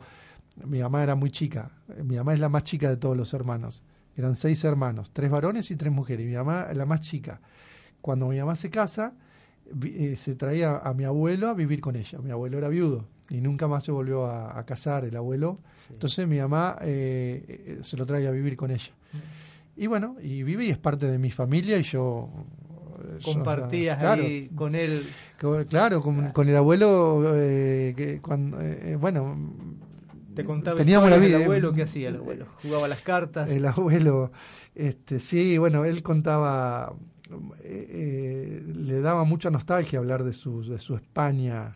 [0.63, 1.69] Mi mamá era muy chica,
[2.01, 3.83] mi mamá es la más chica de todos los hermanos.
[4.15, 6.25] Eran seis hermanos, tres varones y tres mujeres.
[6.25, 7.41] Y mi mamá es la más chica.
[7.99, 9.15] Cuando mi mamá se casa,
[9.83, 12.19] eh, se traía a mi abuelo a vivir con ella.
[12.19, 15.59] Mi abuelo era viudo y nunca más se volvió a, a casar el abuelo.
[15.75, 15.87] Sí.
[15.91, 18.93] Entonces mi mamá eh, eh, se lo trae a vivir con ella.
[19.75, 22.29] Y bueno, y vive y es parte de mi familia y yo...
[22.99, 25.09] eh, Compartías claro, ahí con él.
[25.69, 29.35] Claro, con, con el abuelo, eh, que cuando, eh, bueno...
[30.33, 31.37] Te contaba teníamos la vida...
[31.37, 31.71] del abuelo.
[31.71, 32.45] ¿Qué hacía el abuelo?
[32.61, 33.49] ¿Jugaba las cartas?
[33.49, 34.31] El abuelo,
[34.73, 36.93] este, sí, bueno, él contaba,
[37.63, 41.71] eh, eh, le daba mucha nostalgia hablar de su, de su España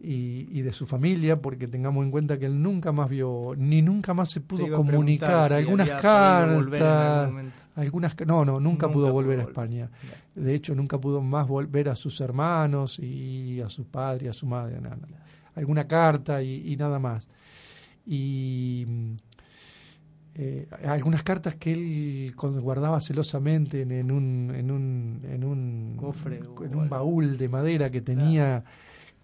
[0.00, 3.80] y, y de su familia, porque tengamos en cuenta que él nunca más vio, ni
[3.80, 7.30] nunca más se pudo comunicar, si algunas algún cartas,
[7.76, 9.42] algunas, no, no, nunca, Nunca pudo volver a.
[9.44, 9.88] España.
[10.34, 14.32] De hecho, nunca pudo más volver a sus hermanos y a su padre y a
[14.32, 14.80] su madre.
[14.80, 15.24] nada, nada.
[15.54, 17.28] Alguna carta y, y nada más.
[18.06, 19.12] Y mm,
[20.36, 26.38] eh, algunas cartas que él guardaba celosamente en, en un, en un, en un Cofre
[26.38, 28.64] en un baúl de madera que tenía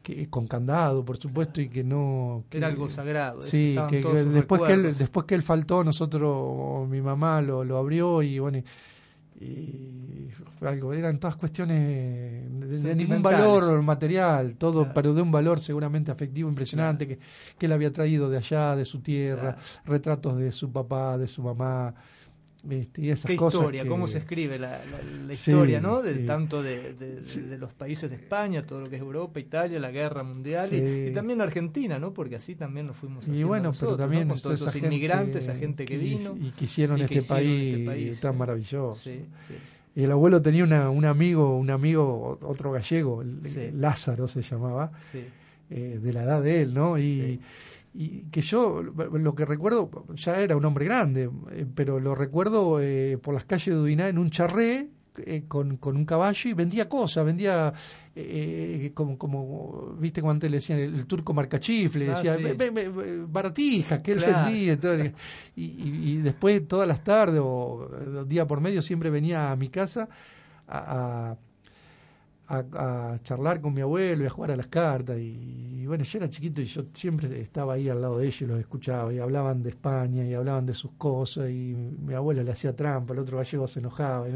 [0.03, 2.45] que, con candado, por supuesto, y que no...
[2.49, 3.43] que- Era algo sagrado.
[3.43, 4.01] Sí, que,
[4.33, 8.63] después, que él, después que él faltó, nosotros, mi mamá lo, lo abrió y bueno,
[9.41, 10.10] y
[10.63, 14.95] algo, eran todas cuestiones de, de ningún valor material, todo, Claro.
[14.95, 17.19] pero de un valor seguramente afectivo impresionante que,
[17.59, 19.59] que él había traído de allá, de su tierra, Claro.
[19.85, 21.95] retratos de su papá, de su mamá,
[22.69, 23.61] este, y esas Qué cosas.
[23.61, 26.03] historia, que- cómo se escribe la, la- la Sí, historia, ¿no?
[26.03, 27.41] De, tanto de, de- de- Sí.
[27.41, 30.79] de los países de España, todo lo que es Europa, Italia, la guerra mundial y-
[30.79, 31.07] Sí.
[31.09, 32.13] y, también Argentina, ¿no?
[32.13, 34.35] Porque así también nos fuimos Y haciendo bueno, nosotros, pero también ¿no?
[34.35, 37.19] con todos esos gente inmigrantes, esa gente que y- vino y que hicieron, y que
[37.19, 39.11] este, hicieron país este país, tan maravilloso.
[39.97, 43.25] Y el abuelo tenía una, un amigo, un amigo, otro gallego.
[43.75, 44.93] Lázaro se llamaba,
[45.71, 46.99] eh, de la edad de él, ¿no?
[46.99, 47.41] Y.
[47.93, 52.81] y que yo lo que recuerdo, ya era un hombre grande, eh, pero lo recuerdo
[52.81, 56.53] eh, por las calles de Dudiná en un charré eh, con, con un caballo y
[56.55, 57.73] vendía cosas, vendía
[58.15, 62.43] eh, como, como, viste cuando antes le decían el, el turco marcachifle, Ah, decía sí.
[62.45, 64.45] "Ve- ve- ve- baratijas que él Claro.
[64.45, 64.73] vendía.
[64.73, 65.05] y todo.
[65.05, 65.13] Y,
[65.57, 70.09] y- y después todas las tardes o día por medio siempre venía a mi casa
[70.69, 71.37] a, a-
[72.59, 75.19] a, a charlar con mi abuelo y a jugar a las cartas.
[75.19, 78.43] Y, y bueno, yo era chiquito y yo siempre estaba ahí al lado de ellos
[78.43, 79.13] y los escuchaba.
[79.13, 81.51] Y hablaban de España y hablaban de sus cosas.
[81.51, 84.29] Y mi abuelo le hacía trampa, el otro gallego se enojaba.
[84.29, 84.33] Y,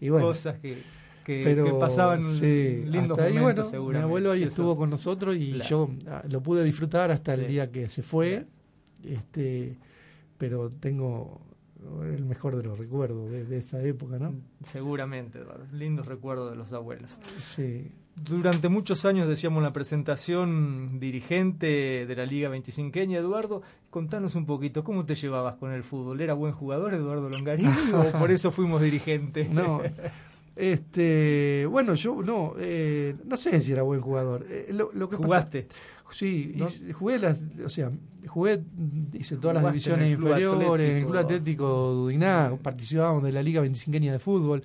[0.06, 0.26] y bueno.
[0.28, 0.82] cosas que,
[1.24, 4.48] que, Pero que pasaban sí, lindos ahí, momentos mi abuelo ahí Eso.
[4.50, 5.68] estuvo con nosotros y Claro.
[5.68, 8.46] yo ah, lo pude disfrutar hasta el día que se fue.
[9.02, 9.16] Claro.
[9.18, 9.76] Este,
[10.38, 11.40] pero tengo
[12.04, 14.34] el mejor de los recuerdos de, de esa época, ¿no?
[14.62, 15.64] Seguramente, Eduardo.
[15.72, 17.18] Lindos recuerdos de los abuelos.
[17.36, 17.90] Sí.
[18.14, 24.82] Durante muchos años, decíamos la presentación, dirigente de la Liga 25 Eduardo, contanos un poquito,
[24.84, 26.20] ¿cómo te llevabas con el fútbol?
[26.22, 29.50] ¿Era buen jugador Eduardo Longarini o por eso fuimos dirigentes?
[29.50, 29.82] No,
[30.56, 34.46] este, bueno, yo no, eh, no sé si era buen jugador.
[34.48, 35.66] Eh, lo, lo que pasa- ¿Jugaste?
[36.10, 36.54] Sí,
[36.92, 37.90] jugué las, o sea,
[38.26, 38.62] jugué,
[39.12, 41.04] hice todas las divisiones inferiores, en el.
[41.04, 44.62] Club Atlético Dudiná, participábamos de la Liga 25 de fútbol.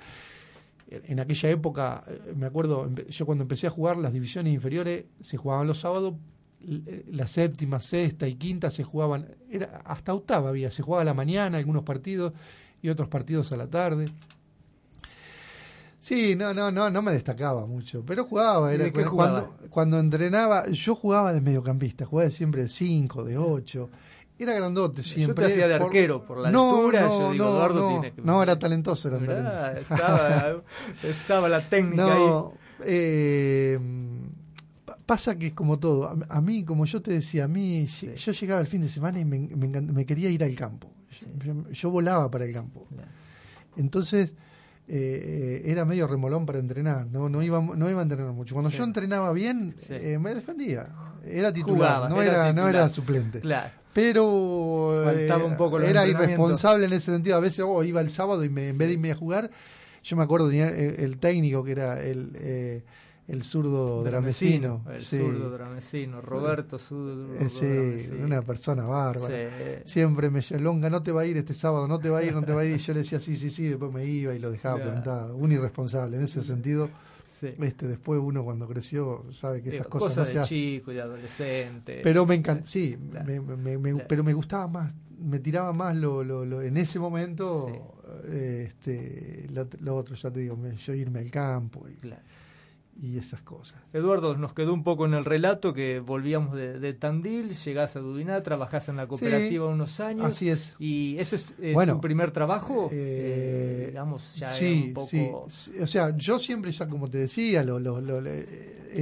[0.90, 5.38] En aquella época, eh, me acuerdo, yo cuando empecé a jugar las divisiones inferiores se
[5.38, 6.16] jugaban los sábados,
[6.68, 11.06] eh, la séptima, sexta y quinta se jugaban, era hasta octava había, se jugaba a
[11.06, 12.34] la mañana algunos partidos
[12.82, 14.06] y otros partidos a la tarde.
[16.04, 18.72] Sí, no, no, no, no me destacaba mucho, pero jugaba.
[18.72, 19.58] ¿Y Era, de qué cuando, jugaba?
[19.70, 23.90] cuando entrenaba, yo jugaba de mediocampista, jugaba siempre de 5, de 8.
[24.40, 25.46] Era grandote siempre.
[25.46, 28.22] hacía de arquero, por la no, altura, no, yo digo, no, Eduardo no, tiene que-
[28.24, 30.64] No, era talentoso, era estaba,
[31.04, 32.44] estaba la técnica ahí.
[32.84, 33.80] Eh,
[34.84, 36.08] pa- pasa que es como todo.
[36.10, 38.10] A, a mí, como yo te decía, a mí, Sí.
[38.16, 40.92] yo llegaba el fin de semana y me, me encant- me quería ir al campo.
[41.46, 42.88] Yo, yo volaba para el campo.
[43.78, 44.34] Entonces
[44.88, 48.56] eh, era medio remolón para entrenar, no, no, iba, no iba a entrenar mucho.
[48.56, 50.90] Cuando yo entrenaba bien, eh, me defendía.
[51.26, 53.42] Era titular, no, era, no era suplente.
[53.42, 53.72] Claro.
[53.94, 57.36] Pero Faltaba un poco era irresponsable en ese sentido.
[57.36, 59.52] A veces oh, iba el sábado y me, en vez de irme a jugar,
[60.04, 62.84] yo me acuerdo tenía el, técnico que era el
[63.28, 64.84] el zurdo dramesino.
[64.92, 69.84] El zurdo dramesino, Roberto zurdo eh, Sí, una persona bárbara.
[69.86, 72.34] Siempre me Longa, no te va a ir este sábado, no te va a ir,
[72.34, 72.76] no te va a ir.
[72.76, 75.36] Y yo le decía sí, sí, sí, después me iba y lo dejaba plantado.
[75.36, 76.18] Un irresponsable.
[76.18, 76.90] En ese sentido,
[77.42, 81.02] este después uno cuando creció sabe que esas cosas, no se de chico y de
[81.02, 82.02] adolescente.
[82.04, 82.98] Pero me encanta, sí,
[84.08, 87.98] pero me gustaba más, me tiraba más lo, lo, en ese momento.
[88.28, 89.48] Este,
[89.80, 91.88] lo, otro, ya te digo, yo irme al campo.
[91.88, 91.96] Y,
[93.00, 93.80] y esas cosas.
[93.94, 98.44] Eduardo, nos quedó un poco en el relato que volvíamos de, Tandil, llegás a Dudiná,
[98.44, 100.26] trabajás en la cooperativa unos años.
[100.26, 100.76] Así es.
[100.80, 102.90] ¿Y eso es, tu primer trabajo?
[102.92, 105.46] Eh, digamos, ya sí, un poco...
[105.50, 105.72] sí.
[105.82, 108.00] O sea, yo siempre, ya como te decía, lo, lo,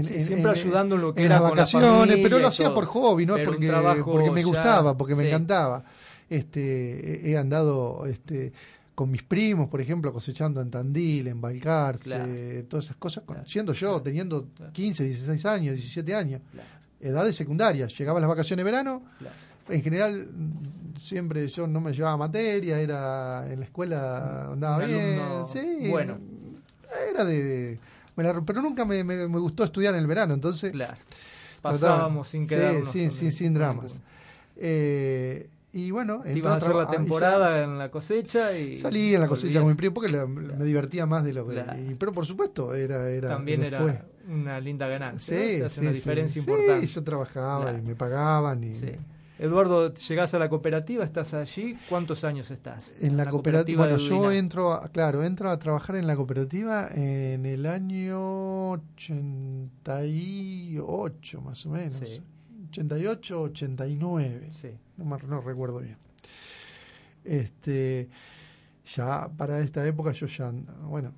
[0.03, 3.35] siempre ayudando en lo que en era las vacaciones, pero lo hacía por hobby, no
[3.43, 3.71] porque,
[4.05, 5.83] porque me gustaba, porque me encantaba.
[6.29, 8.53] Este, he andado este,
[8.99, 14.01] con mis primos, por ejemplo, cosechando en Tandil, en Balcarce, todas esas cosas, siendo yo,
[14.01, 16.41] teniendo 15, 16 años, 17 años,
[16.99, 19.01] edad de secundaria, llegaba las vacaciones de verano,
[19.69, 20.27] en general
[20.97, 26.17] siempre yo no me llevaba materia, era en la escuela andaba bien, sí, bueno.
[27.09, 27.79] era de,
[28.17, 30.73] pero nunca me, me, gustó estudiar en el verano, entonces
[31.61, 34.01] pasábamos sin quedarnos sí, sin, sin dramas.
[34.57, 39.27] Eh, y bueno, iba a hacer la temporada en la cosecha y salí en la
[39.27, 41.63] cosecha con mi primo porque me divertía más de lo que
[41.97, 46.87] pero por supuesto era era también era una linda ganancia sí, hace una diferencia importante.
[46.87, 48.73] yo trabajaba y me pagaban y
[49.39, 52.91] Eduardo, llegás a la cooperativa, estás allí, ¿cuántos años estás?
[52.99, 57.45] En la, cooperativa, bueno, yo entro, a, claro, entro a trabajar en la cooperativa en
[57.45, 62.03] el año 88 más o menos.
[62.71, 62.81] Sí.
[62.81, 64.47] 88, 89.
[64.51, 64.69] Sí.
[64.97, 65.97] No, no recuerdo bien.
[67.23, 68.09] Este,
[68.85, 70.51] ya para esta época yo ya,
[70.83, 71.13] bueno,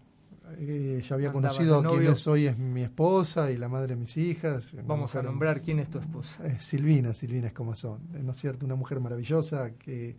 [0.58, 4.18] eh, ya había conocido a quien hoy es mi esposa y la madre de mis
[4.18, 4.72] hijas.
[4.86, 6.60] Vamos a nombrar quién es tu esposa.
[6.60, 8.02] Silvina, Silvina es como son.
[8.24, 8.66] ¿No es cierto?
[8.66, 10.16] Una mujer maravillosa que,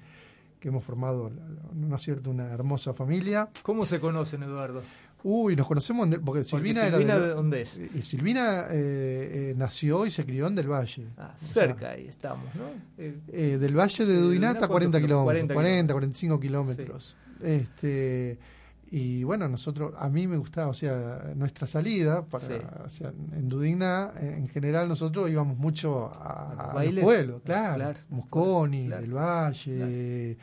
[0.59, 1.31] que hemos formado,
[1.75, 2.31] ¿no es cierto?
[2.31, 3.51] Una hermosa familia.
[3.63, 4.83] ¿Cómo se conocen, Eduardo?
[5.25, 7.79] Uy, nos conocemos porque Silvina, era de, dónde es?
[7.79, 11.07] Y Silvina eh, eh, nació y se crió en Del Valle.
[11.17, 12.65] Ah, cerca ahí estamos, ¿no?
[12.99, 17.17] Eh, del Valle de Dudiná hasta 40 kilómetros, 40, 45 kilómetros.
[17.41, 18.39] Este,
[18.95, 22.45] y bueno, nosotros, a mí me gustaba, o sea, nuestra salida, para,
[22.85, 28.89] o sea, en Dudigna, en general nosotros íbamos mucho a, a los pueblos, claro, Mosconi,
[28.89, 30.37] del Valle,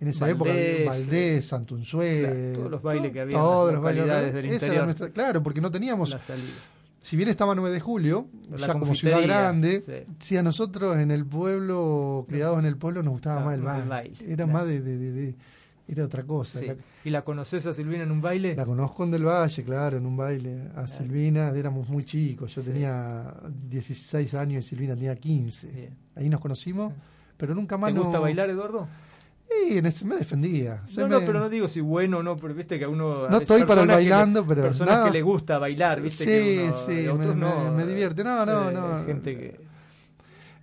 [0.00, 0.50] en esa época,
[0.86, 4.84] Valdés, Santunzué, todos los bailes que había, todos los bailes del interior.
[4.86, 6.16] Nuestra, claro, porque no teníamos...
[7.00, 11.26] Si bien estaba 9 de julio, ya como ciudad grande, si a nosotros en el
[11.26, 14.16] pueblo, criados en el pueblo, nos gustaba más el baile.
[14.26, 15.36] Era más de, de
[15.86, 16.60] era otra cosa.
[17.04, 18.54] ¿Y la conoces a Silvina en un baile?
[18.54, 20.70] La conozco en Del Valle, claro, en un baile.
[20.76, 23.34] A Silvina éramos muy chicos, yo tenía
[23.68, 25.92] 16 años y Silvina tenía 15.
[26.16, 26.92] Ahí nos conocimos,
[27.36, 27.92] pero nunca más...
[27.92, 28.88] ¿Te gusta bailar, Eduardo?
[29.50, 30.82] Sí, en ese me defendía.
[30.96, 33.28] no, no, pero no digo si bueno o no, pero viste que a uno...
[33.28, 34.62] No estoy para el bailando, pero...
[34.62, 38.24] Personas que le gusta bailar, viste sí, Sí, me, no, me, divierte.
[38.24, 39.04] No, no, eh, no.
[39.04, 39.74] Gente que...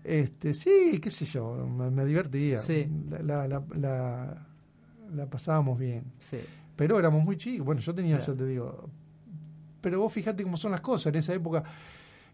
[0.03, 2.59] Este, sí, qué sé yo, me, divertía.
[2.61, 2.89] Sí.
[3.21, 4.47] la, la, la
[5.15, 6.03] la pasábamos bien.
[6.19, 6.39] Sí.
[6.75, 7.65] Pero éramos muy chicos.
[7.65, 8.89] Bueno, yo tenía, ya te digo.
[9.81, 11.07] Pero vos fíjate cómo son las cosas.
[11.07, 11.63] En esa época,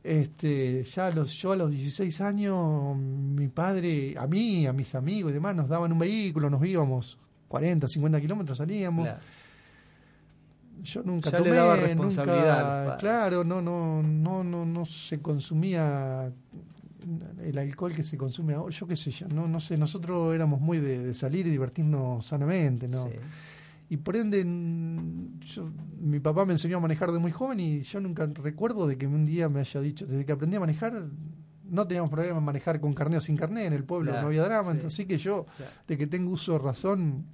[0.03, 5.31] este, ya los, yo a los 16 años, mi padre, a mí, a mis amigos
[5.31, 7.17] y demás, nos daban un vehículo, nos íbamos
[7.47, 9.09] 40, 50 kilómetros, salíamos.
[10.83, 16.31] Yo nunca tomé, nunca, claro, no, no, no, no, no se consumía
[17.43, 20.59] el alcohol que se consume ahora, yo qué sé yo, no, no sé, nosotros éramos
[20.59, 23.09] muy de, salir y divertirnos sanamente, ¿no?
[23.89, 28.25] Y por ende, mi papá me enseñó a manejar de muy joven y yo nunca
[28.25, 31.05] recuerdo de que un día me haya dicho, desde que aprendí a manejar,
[31.69, 34.43] no teníamos problema en manejar con carné o sin carné, en el pueblo no había
[34.43, 35.45] drama, así que yo,
[35.87, 37.25] de que tengo uso de razón,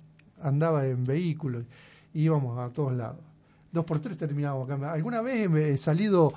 [0.41, 1.65] andaba en vehículos,
[2.13, 3.21] íbamos a todos lados.
[3.71, 4.93] Dos por tres terminábamos acá.
[4.93, 6.31] Alguna vez he salido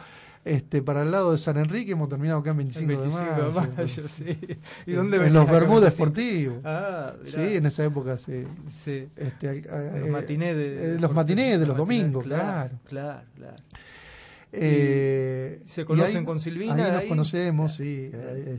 [0.46, 4.08] este, para el lado de San Enrique hemos terminado acá en 25, de mayo.
[4.08, 4.38] sí.
[4.86, 6.60] ¿Y dónde en, los Bermudas Deportivos.
[6.64, 8.44] Ah, sí, en esa época sí.
[8.70, 9.08] sí.
[9.16, 12.78] Este, los eh, matinés de, eh, los matinés de los domingos, claro.
[12.84, 13.56] Claro, claro.
[14.52, 16.74] Eh, ¿Se conocen con Silvina?
[16.74, 18.12] Ahí, nos conocemos, sí.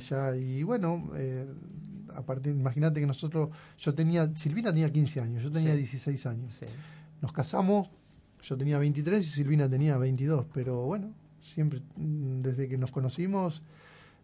[0.10, 1.10] Ya, y bueno,
[2.14, 6.60] a partir, imagínate que nosotros, yo tenía, Silvina tenía 15 años, yo tenía 16 años.
[7.22, 7.88] Nos casamos,
[8.44, 11.14] yo tenía 23 y Silvina tenía 22, pero bueno,
[11.54, 13.64] siempre, mm, desde que nos conocimos,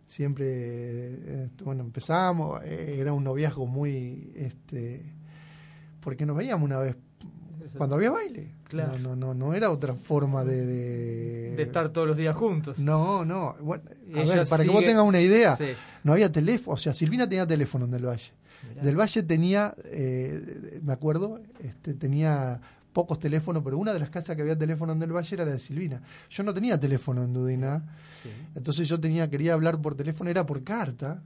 [0.05, 5.03] siempre, eh, bueno, empezamos, eh, era un noviazgo muy, este,
[6.01, 6.95] porque nos veíamos una vez
[7.77, 8.51] cuando había baile.
[8.67, 8.97] Claro.
[8.99, 10.65] No, no, no, era otra forma de,
[11.55, 12.79] de, estar todos los días juntos.
[12.79, 13.55] No, no.
[13.61, 13.83] Bueno,
[14.15, 15.57] a ver, para que vos tengas una idea,
[16.03, 16.73] no había teléfono.
[16.73, 18.31] O sea, Silvina tenía teléfono en Del Valle.
[18.81, 22.59] Del Valle tenía, eh, me acuerdo, este, tenía
[22.93, 25.53] pocos teléfonos, pero una de las casas que había teléfono en Del Valle era la
[25.53, 26.01] de Silvina.
[26.29, 27.83] Yo no tenía teléfono en Dudina.
[28.55, 31.21] Entonces yo tenía, quería hablar por teléfono, era por carta.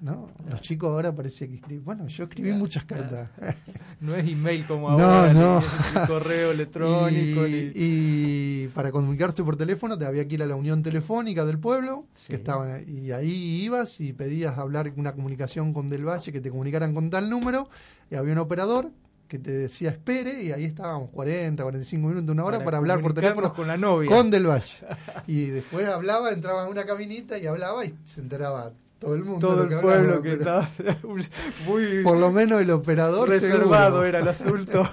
[0.00, 0.28] ¿no?
[0.48, 1.84] Los chicos ahora parece que escriben.
[1.84, 3.30] Bueno, yo escribí muchas cartas.
[3.98, 6.06] No es email como ahora, no, no.
[6.06, 7.46] correo electrónico.
[7.48, 12.06] Y, para comunicarse por teléfono te había que ir a la unión telefónica del pueblo,
[12.26, 16.50] que estaban, y ahí ibas y pedías hablar una comunicación con Del Valle, que te
[16.50, 17.70] comunicaran con tal número,
[18.10, 18.90] y había un operador
[19.28, 23.12] que te decía espere y ahí estábamos 40, 45 minutos, una hora para, hablar por
[23.14, 24.08] teléfono con la novia.
[24.08, 24.78] Con Del Valle.
[25.26, 29.46] Y después hablaba, entraba en una cabinita y hablaba y se enteraba todo el mundo.
[29.46, 30.68] Todo el pueblo que estaba
[31.66, 32.02] muy.
[32.02, 33.28] Por lo menos el operador.
[33.28, 34.88] Reservado era el asunto.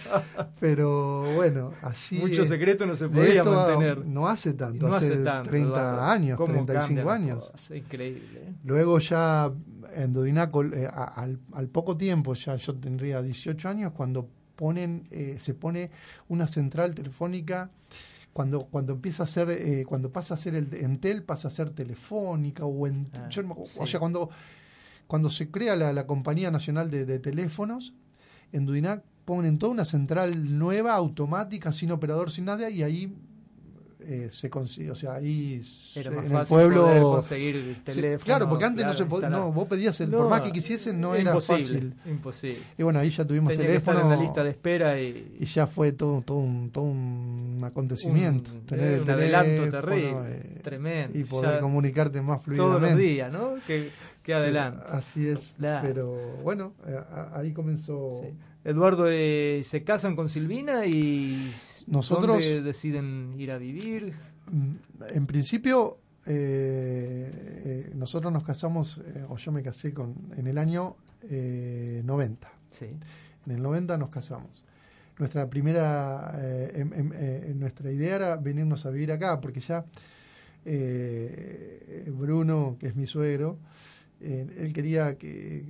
[0.60, 2.18] pero bueno, así.
[2.18, 4.04] Mucho secreto no se podía mantener.
[4.04, 7.52] No hace tanto, no hace, 30 años, 35 años.
[7.74, 8.40] increíble.
[8.40, 8.54] ¿eh?
[8.64, 9.52] Luego ya
[9.94, 15.38] en Dodinaco, eh, al, al, poco tiempo, ya yo tendría 18 años, cuando ponen eh,
[15.40, 15.90] se pone
[16.28, 17.70] una central telefónica
[18.32, 21.70] cuando cuando empieza a ser eh, cuando pasa a ser el Entel pasa a ser
[21.70, 24.30] telefónica o en, ah, o sea cuando
[25.06, 27.94] cuando se crea la, la compañía nacional de, de, teléfonos
[28.52, 33.14] en Duinac ponen toda una central nueva automática sin operador sin nada y ahí
[34.06, 35.62] eh, se consigue, o sea, ahí
[35.94, 38.24] en el pueblo conseguir el teléfono.
[38.24, 41.14] claro, porque antes no se podía, no, vos pedías el, por más que quisiesen, no
[41.14, 41.94] era fácil.
[42.06, 42.58] Imposible.
[42.76, 44.00] Y bueno, ahí ya tuvimos teléfono.
[44.00, 48.50] en la lista de espera y, y ya fue todo, todo, un, todo un acontecimiento.
[48.66, 51.18] tener el adelanto terrible, eh, tremendo.
[51.18, 52.78] Y poder comunicarte más fluidamente.
[52.78, 53.54] Todos los días, ¿no?
[53.66, 53.90] Que,
[54.22, 54.84] que adelante.
[54.88, 55.54] Así es.
[55.58, 57.00] Pero bueno, eh,
[57.34, 58.22] ahí comenzó.
[58.64, 61.52] Eduardo, eh, se casan con Silvina y
[61.88, 64.14] nosotros ¿dónde deciden ir a vivir.
[64.50, 64.74] Mm,
[65.10, 67.30] en principio, eh,
[67.64, 70.96] eh, nosotros nos casamos, o yo me casé con en el año
[71.30, 72.52] 90.
[72.70, 72.86] Sí.
[73.46, 74.64] En el 90 nos casamos.
[75.18, 76.34] Nuestra primera,
[76.74, 79.84] em, em, nuestra idea era venirnos a vivir acá, porque ya
[82.06, 83.58] Bruno, que es mi suegro,
[84.20, 85.64] él quería que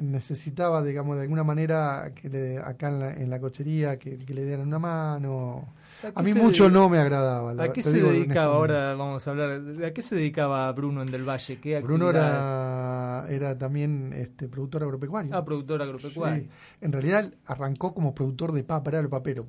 [0.00, 4.78] necesitaba, digamos, de alguna manera que le, acá en la, cochería que, le dieran una
[4.78, 5.74] mano.
[6.14, 7.62] A, mí mucho no me agradaba.
[7.62, 8.94] ¿A qué se dedicaba ahora?
[8.94, 9.62] Vamos a hablar.
[9.84, 11.58] ¿A qué se dedicaba Bruno en Del Valle?
[11.60, 15.34] ¿Qué Bruno era, era también este, productor agropecuario.
[15.34, 16.48] Ah, productor agropecuario.
[16.80, 19.46] En realidad arrancó como productor de papa, era el papero,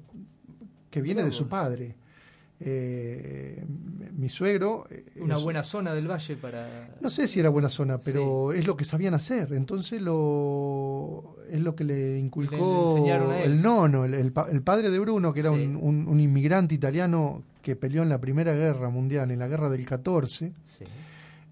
[0.89, 1.95] que viene de su padre.
[2.64, 3.66] Eh,
[4.14, 4.86] mi suegro.
[4.89, 6.95] Eh, Una buena zona del valle para.
[7.01, 9.53] No sé si era buena zona, pero es lo que sabían hacer.
[9.53, 13.03] Entonces lo es lo que le inculcó
[13.43, 18.03] el nono, el, el, padre de Bruno, que era un, un, inmigrante italiano que peleó
[18.03, 20.53] en la Primera Guerra Mundial, en la Guerra del 14.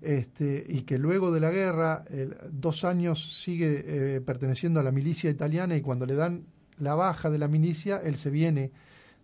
[0.02, 2.06] Este, y que luego de la guerra,
[2.52, 6.46] dos años sigue eh, perteneciendo a la milicia italiana y cuando le dan
[6.78, 8.72] la baja de la milicia, él se viene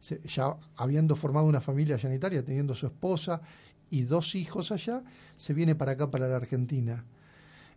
[0.02, 3.42] ya habiendo formado una familia allá en Italia, teniendo su esposa
[3.90, 5.04] y dos hijos allá,
[5.38, 7.06] se viene para acá, para la Argentina.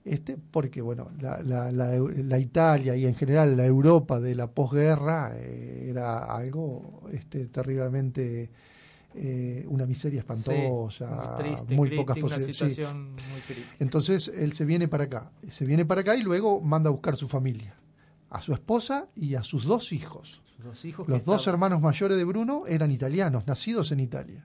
[0.05, 5.33] Este, porque bueno, la, la, la, Italia y en general la Europa de la posguerra
[5.35, 8.49] eh, era algo este, terriblemente
[9.15, 11.37] eh, una miseria espantosa,
[11.69, 12.79] muy, pocas posibilidades.
[13.81, 17.17] Entonces él se viene para acá, se viene para acá y luego manda a buscar
[17.17, 17.75] su familia,
[18.31, 20.43] a su esposa y a sus dos hijos.
[21.07, 24.45] Los dos hermanos mayores de Bruno eran italianos, nacidos en Italia.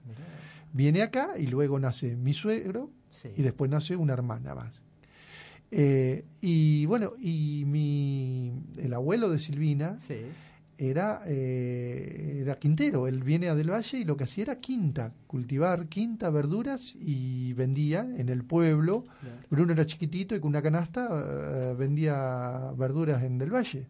[0.71, 2.91] Viene acá y luego nace mi suegro
[3.35, 4.81] y después nace una hermana más.
[5.71, 9.97] Eh, y bueno, y mi, el abuelo de Silvina
[10.89, 13.07] era, eh, era quintero.
[13.07, 17.53] Él viene a Del Valle y lo que hacía era quinta, cultivar quinta, verduras y
[17.53, 19.03] vendía en el pueblo.
[19.49, 23.87] Bruno era chiquitito y con una canasta eh, vendía verduras en Del Valle.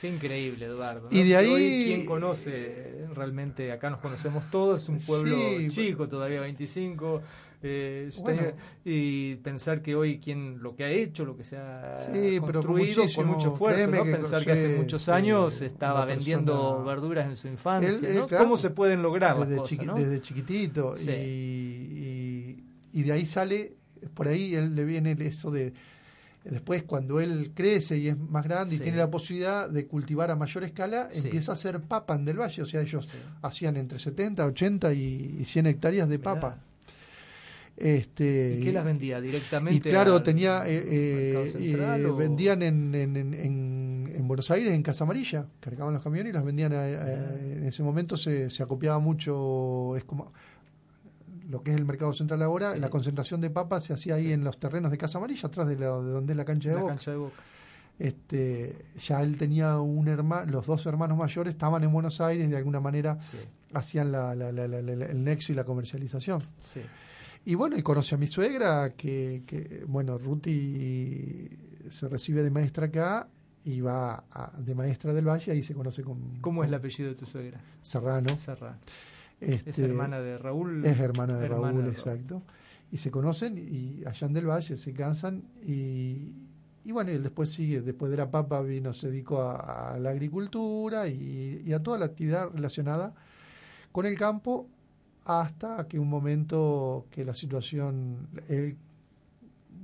[0.00, 1.08] Qué increíble, Eduardo.
[1.10, 1.84] Y de ahí.
[1.86, 3.06] ¿Quién conoce?
[3.14, 5.34] Realmente acá nos conocemos todos, es un pueblo
[5.70, 7.22] chico, todavía 25.
[7.66, 8.54] Eh,
[8.84, 11.96] y pensar que hoy quien lo que ha hecho, lo que se ha
[12.40, 14.04] construido con, mucho esfuerzo, ¿no?
[14.04, 18.26] pensar que, hace muchos años estaba vendiendo verduras en su infancia, ¿no?
[18.28, 22.62] ¿Cómo se pueden lograr desde, las cosas, desde chiquitito y,
[22.92, 23.72] y, de ahí sale,
[24.12, 25.72] por ahí él le viene eso de
[26.44, 30.36] Después, cuando él crece y es más grande y tiene la posibilidad de cultivar a
[30.36, 31.20] mayor escala, Sí.
[31.24, 32.60] empieza a ser papa en Del Valle.
[32.60, 33.16] O sea, ellos Sí.
[33.40, 36.34] hacían entre 70, 80 y y 100 hectáreas de Mirá.
[36.34, 36.58] papa.
[37.76, 39.90] Este, ¿Y qué las vendía y directamente?
[39.90, 44.28] claro, al tenía eh, mercado eh, central eh, o- vendían en, en, en, en- en
[44.28, 46.72] Buenos Aires, en Casa Amarilla, cargaban los camiones y las vendían.
[46.72, 50.32] a- a- en ese momento se, se acopiaba mucho, es como
[51.50, 52.78] lo que es el mercado central ahora, Sí.
[52.78, 55.74] la concentración de papas se hacía ahí en los terrenos de Casa Amarilla, atrás de,
[55.76, 56.92] la- de donde es la cancha de la Boca.
[56.94, 57.42] cancha de Boca?
[57.98, 62.56] Este, ya él tenía un hermano, los dos hermanos mayores estaban en Buenos Aires, de
[62.56, 63.36] alguna manera Sí,
[63.72, 66.40] hacían la- la- la- la- la- el nexo y la comercialización.
[66.62, 66.80] sí.
[67.46, 71.48] Y bueno, y conoce a mi suegra, que, que bueno, Ruti
[71.90, 73.28] se recibe de maestra acá
[73.64, 77.10] y va a- de maestra del Valle, ahí se conoce con, ¿Cómo es el apellido
[77.10, 77.60] de tu suegra?
[77.82, 78.36] Serrano.
[78.38, 78.78] Serra.
[79.40, 80.84] Este, ¿Es hermana de Raúl?
[80.84, 82.42] es hermana de Hermana Raúl, de exacto.
[82.90, 86.32] Y se conocen y allá en del Valle se cansan y,
[86.84, 89.98] y bueno, y él después sigue, después de la papa vino, se dedicó a, a
[89.98, 93.14] la agricultura y, y a toda la actividad relacionada
[93.92, 94.68] con el campo
[95.24, 98.76] hasta que un momento que la situación, él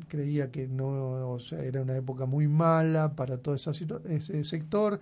[0.09, 5.01] creía que no, o sea, era una época muy mala para todo ese sector,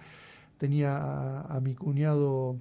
[0.59, 2.57] tenía a, a mi cuñado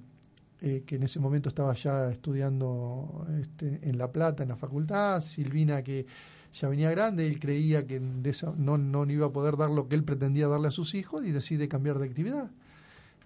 [0.60, 5.20] eh, que en ese momento estaba ya estudiando este, en La Plata, en la facultad,
[5.20, 6.06] Silvina que
[6.52, 9.88] ya venía grande, él creía que de esa- no, no iba a poder dar lo
[9.88, 12.50] que él pretendía darle a sus hijos y decide cambiar de actividad,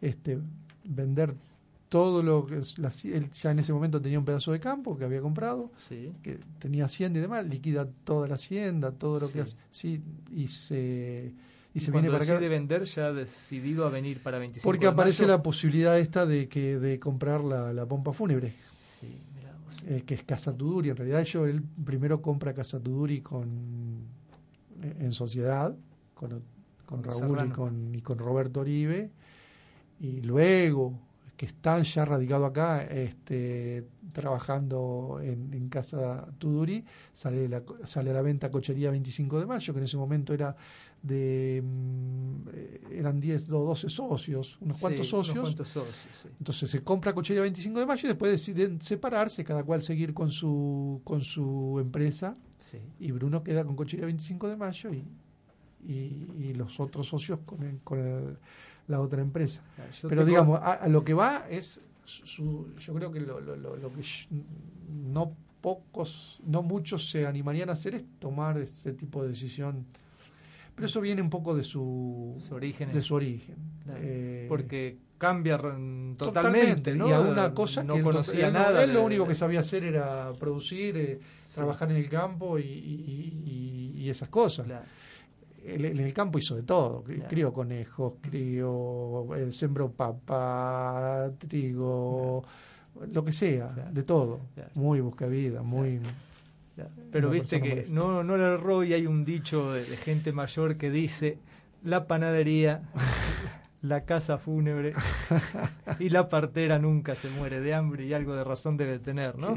[0.01, 0.41] este,
[0.85, 1.35] vender
[1.93, 5.21] todo lo que él ya en ese momento tenía un pedazo de campo que había
[5.21, 6.11] comprado, Sí.
[6.23, 9.33] que tenía hacienda y demás, liquida toda la hacienda, todo lo Sí.
[9.35, 11.35] que hace, sí, y se,
[11.75, 12.33] y Y, se cuando viene para acá.
[12.41, 15.35] decide vender, ya ha decidido a venir para 25 Porque de aparece mayo.
[15.37, 18.55] la posibilidad esta de que de comprar la, la pompa fúnebre,
[18.99, 19.83] Sí, mirá vos.
[19.87, 20.89] eh, que es Casa Tuduri.
[20.89, 24.07] En realidad yo él primero compra Casa Tuduri con
[24.83, 25.77] en sociedad,
[26.15, 26.41] con, con
[26.87, 29.11] Con Raúl y con, y con Roberto Oribe,
[30.01, 30.99] y luego
[31.37, 38.13] que están ya radicados acá, este, trabajando en, en Casa Tuduri, sale, la, sale a
[38.15, 40.55] la venta Cochería 25 de Mayo, que en ese momento era
[41.03, 45.35] de mm, eran 10 o 12 socios, unos Sí, cuantos socios.
[45.37, 46.29] Unos cuantos socios, sí.
[46.39, 50.31] Entonces se compra Cochería 25 de mayo y después deciden separarse, cada cual seguir con
[50.31, 52.79] su con su empresa Sí.
[53.01, 55.05] y Bruno queda con Cochería 25 de mayo y,
[55.85, 58.39] y, y los otros socios con, el- con el-
[58.89, 59.63] la otra empresa.
[60.01, 63.57] Yo Pero digamos, a, a lo que va es, su, yo creo que lo, lo,
[63.57, 64.03] lo, lo que
[64.91, 69.87] no pocos, no muchos se animarían a hacer es tomar este tipo de decisión.
[70.75, 72.95] Pero eso viene un poco de su, orígenes.
[72.95, 73.57] de su origen.
[73.85, 75.57] Claro, Eh, porque cambia
[76.17, 77.09] totalmente, ¿no?
[77.09, 78.83] Y a una cosa no que conocía nada.
[78.83, 81.55] él lo único que sabía hacer era producir, eh, Sí.
[81.57, 84.67] trabajar en el campo y, y- y- y esas cosas.
[84.67, 84.85] Claro,
[85.65, 87.03] en el campo hizo de todo.
[87.03, 87.25] Claro.
[87.29, 92.43] Crió conejos, crió, eh, sembró papa, trigo,
[93.13, 93.93] lo que sea, Claro.
[93.93, 94.41] de todo.
[94.75, 96.01] Muy buscavida, muy...
[97.13, 100.77] Pero viste que no, no le erró y hay un dicho de, de gente mayor
[100.79, 101.39] que dice
[101.85, 102.83] la panadería,
[103.83, 104.95] la casa fúnebre
[105.99, 109.55] y la partera nunca se muere de hambre y algo de razón debe tener, ¿no?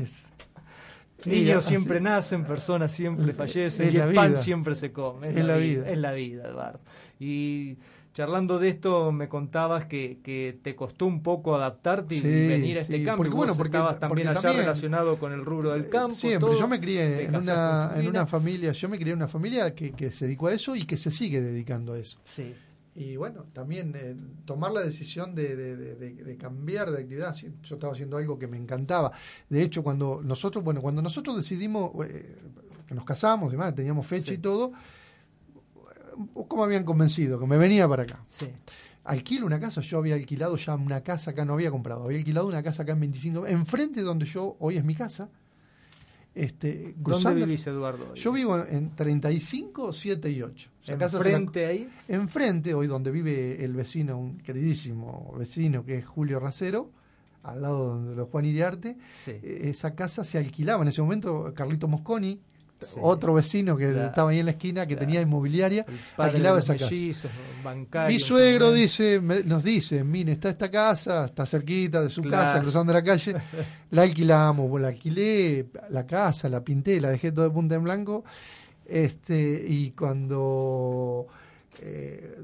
[1.19, 5.29] Es- Niños siempre nacen, personas siempre fallecen es y el pan siempre se come.
[5.29, 5.89] Es la vida.
[5.89, 6.79] Es la vida, Eduardo.
[7.19, 7.77] Y
[8.13, 12.77] charlando de esto, me contabas que, que te costó un poco adaptarte y Sí, venir
[12.77, 13.23] a este sí, campo.
[13.23, 16.15] porque, bueno, porque- estabas también porque allá también- relacionado con el rubro del campo.
[16.15, 16.57] Siempre, todo.
[16.59, 19.91] yo me crié en una, en una familia, yo me crié en una familia que,
[19.91, 22.17] que se dedicó a eso y que se sigue dedicando a eso.
[22.23, 22.53] Sí,
[22.97, 24.15] Y bueno, también eh,
[24.45, 27.35] tomar la decisión de, de- de- de- de cambiar de actividad.
[27.35, 29.11] Yo estaba haciendo algo que me encantaba.
[29.49, 32.37] De hecho, cuando nosotros, bueno, cuando nosotros decidimos eh,
[32.87, 34.35] que nos casamos, demás, teníamos fecha Sí.
[34.35, 34.71] y todo,
[36.47, 37.39] ¿cómo habían convencido?
[37.39, 38.23] Que me venía para acá.
[38.27, 38.47] sí.
[39.07, 42.47] Alquilo una casa, yo había alquilado ya una casa acá, no había comprado, había alquilado
[42.47, 45.29] una casa acá en 25, enfrente de donde yo, hoy es mi casa.
[46.35, 48.13] Este, ¿Dónde vivís, Eduardo?
[48.13, 50.69] Yo vivo en 35, 7 y 8.
[50.81, 51.89] O sea, la- Enfrente ahí.
[52.09, 56.91] Enfrente, hoy donde vive el vecino, un queridísimo vecino que es Julio Racero,
[57.43, 59.31] al lado de los Juan Iriarte, Sí.
[59.31, 62.41] eh, esa casa se alquilaba en ese momento Carlito Mosconi,
[62.81, 62.99] Sí.
[63.01, 64.07] otro vecino que Claro.
[64.09, 65.07] estaba ahí en la esquina, que Claro.
[65.07, 65.85] tenía inmobiliaria,
[66.17, 66.91] alquilaba esa casa.
[66.91, 67.31] mellizos,
[68.07, 68.83] Mi suegro también.
[68.85, 72.43] dice, me- nos dice, mire, está esta casa, está cerquita de su Claro.
[72.45, 73.33] casa, cruzando la calle,
[73.91, 78.23] la alquilamos, la alquilé, la casa, la pinté, la dejé todo de punta en blanco,
[78.85, 81.27] este, y cuando
[81.81, 82.37] eh,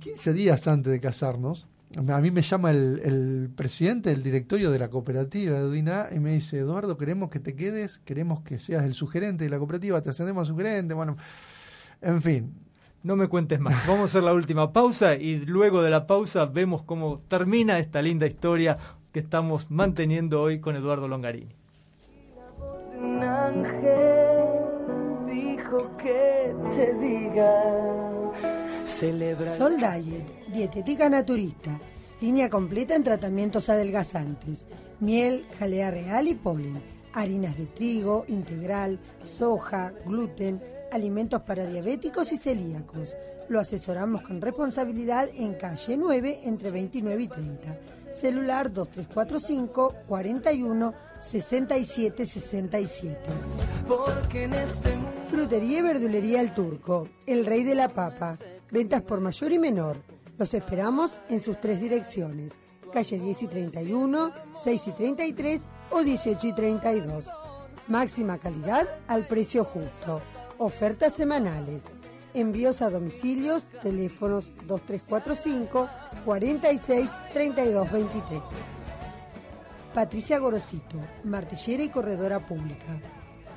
[0.00, 1.66] 15 días antes de casarnos,
[1.96, 5.78] a mí me llama el, el presidente del directorio de la cooperativa de
[6.12, 9.58] y me dice, Eduardo, queremos que te quedes, queremos que seas el sugerente de la
[9.58, 11.16] cooperativa, te ascendemos a sugerente, bueno,
[12.00, 12.54] en fin.
[13.02, 13.74] No me cuentes más.
[13.86, 18.00] Vamos a hacer la última pausa y luego de la pausa vemos cómo termina esta
[18.00, 18.78] linda historia
[19.12, 21.54] que estamos manteniendo hoy con Eduardo Longarini.
[22.96, 24.62] Un ángel
[25.26, 28.21] dijo que te diga,
[29.02, 29.56] celebra.
[29.56, 31.80] Sol Diet, dietética naturista,
[32.20, 34.66] línea completa en tratamientos adelgazantes,
[35.00, 36.80] miel, jalea real y polen,
[37.12, 43.16] harinas de trigo, integral, soja, gluten, alimentos para diabéticos y celíacos.
[43.48, 47.78] Lo asesoramos con responsabilidad en calle 9 entre 29 y 30.
[48.14, 53.18] Celular 2345 41 67 67.
[53.88, 58.36] Porque en este mundo Frutería y verdulería El Turco, el rey de la papa.
[58.72, 59.98] Ventas por mayor y menor.
[60.38, 62.52] Los esperamos en sus tres direcciones.
[62.90, 64.32] Calle 10 y 31,
[64.64, 65.60] 6 y 33
[65.90, 67.26] o 18 y 32.
[67.88, 70.22] Máxima calidad al precio justo.
[70.56, 71.82] Ofertas semanales.
[72.32, 75.90] Envíos a domicilios, teléfonos 2345
[76.24, 78.40] 46 32 23.
[79.92, 82.98] Patricia Gorosito, martillera y corredora pública.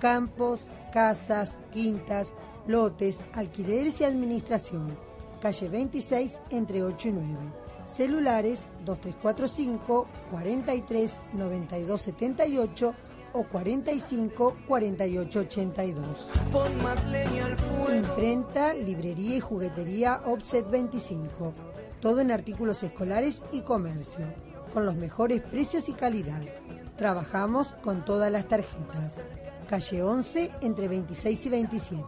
[0.02, 2.34] Campos, casas, quintas,
[2.68, 5.05] lotes, alquileres y administración.
[5.46, 7.38] Calle 26 entre 8 y 9.
[7.86, 12.96] Celulares 2345 43 92 78
[13.34, 16.30] o 45 48 82.
[16.52, 17.94] pon más leña al fuego.
[17.94, 21.54] Imprenta, librería y juguetería Offset 25.
[22.00, 24.26] Todo en artículos escolares y comercio,
[24.74, 26.42] con los mejores precios y calidad.
[26.98, 29.22] Trabajamos con todas las tarjetas.
[29.70, 32.04] Calle 11 entre 26 y 27.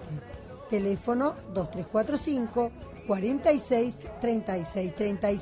[0.72, 2.72] Teléfono 2345
[3.08, 5.42] 46 36 36.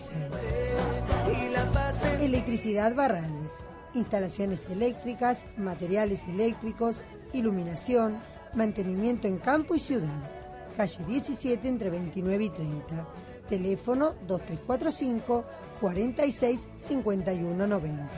[1.27, 3.51] Y la paz en Electricidad Barrales.
[3.95, 6.97] Instalaciones eléctricas, materiales eléctricos,
[7.33, 8.17] iluminación,
[8.53, 10.31] mantenimiento en campo y ciudad.
[10.77, 13.07] Calle 17 entre 29 y 30.
[13.49, 15.45] Teléfono 2345
[15.81, 18.09] 46 51 90.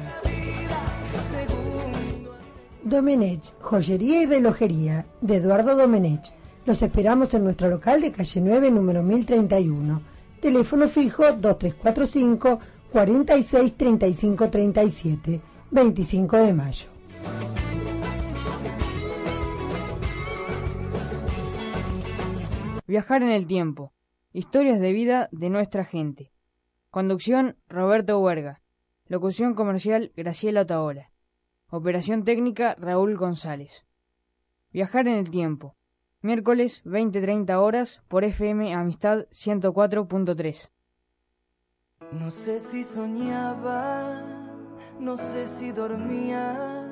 [2.84, 6.37] Domenech, joyería y relojería, de Eduardo Domenech.
[6.68, 10.02] Los esperamos en nuestro local de calle 9, número 1031.
[10.42, 12.60] Teléfono fijo 2345
[12.92, 15.42] 46 35 37,
[15.72, 16.90] 25 de mayo.
[22.86, 23.94] Viajar en el tiempo.
[24.34, 26.34] Historias de vida de nuestra gente.
[26.90, 28.60] Conducción Roberto Huerga.
[29.08, 31.12] Locución comercial Graciela Otaola.
[31.70, 33.86] Operación técnica Raúl González.
[34.74, 35.77] Viajar en el tiempo.
[36.28, 40.70] Miércoles 20-30 horas por FM Amistad 104.3.
[42.12, 44.26] No sé si soñaba,
[45.00, 46.86] no sé si dormía.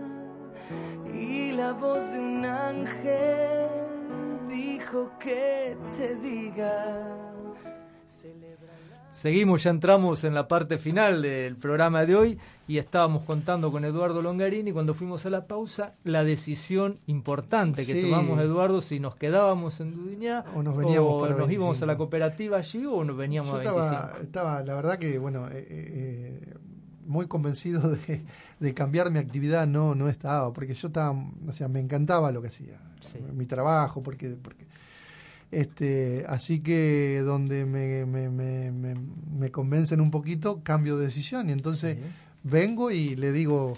[1.14, 3.68] Y la voz de un ángel
[4.48, 7.26] dijo que te diga.
[9.20, 12.38] Seguimos, ya entramos en la parte final del programa de hoy
[12.68, 17.94] y estábamos contando con Eduardo Longarini cuando fuimos a la pausa la decisión importante que
[17.94, 18.02] Sí.
[18.02, 21.84] tomamos Eduardo si nos quedábamos en Dudiñá O nos veníamos nos íbamos 25.
[21.84, 24.22] a la cooperativa allí o nos veníamos Yo a estaba, 25.
[24.24, 26.54] estaba, la verdad que, bueno, eh, eh,
[27.06, 28.26] muy convencido de,
[28.60, 31.12] de cambiar mi actividad, no, no estaba, porque yo estaba,
[31.48, 33.20] o sea, me encantaba lo que hacía, Sí.
[33.34, 34.65] mi trabajo, porque, porque
[35.52, 38.96] este, así que donde me, me, me, me,
[39.38, 42.04] me convencen un poquito, cambio de decisión, y entonces Sí.
[42.44, 43.78] vengo y le digo,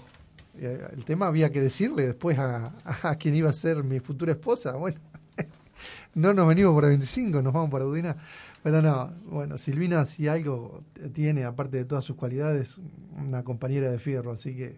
[0.58, 4.32] eh, el tema había que decirle después a, a quien iba a ser mi futura
[4.32, 4.98] esposa, bueno,
[6.14, 8.16] no nos venimos para 25, nos vamos para Udina.
[8.60, 12.76] Pero no, bueno, Silvina si algo tiene, aparte de todas sus cualidades,
[13.16, 14.76] una compañera de fierro, así que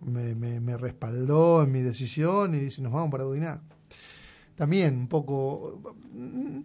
[0.00, 3.60] me, me, me respaldó en mi decisión y dice, nos vamos para Udiná.
[4.58, 5.80] También un poco,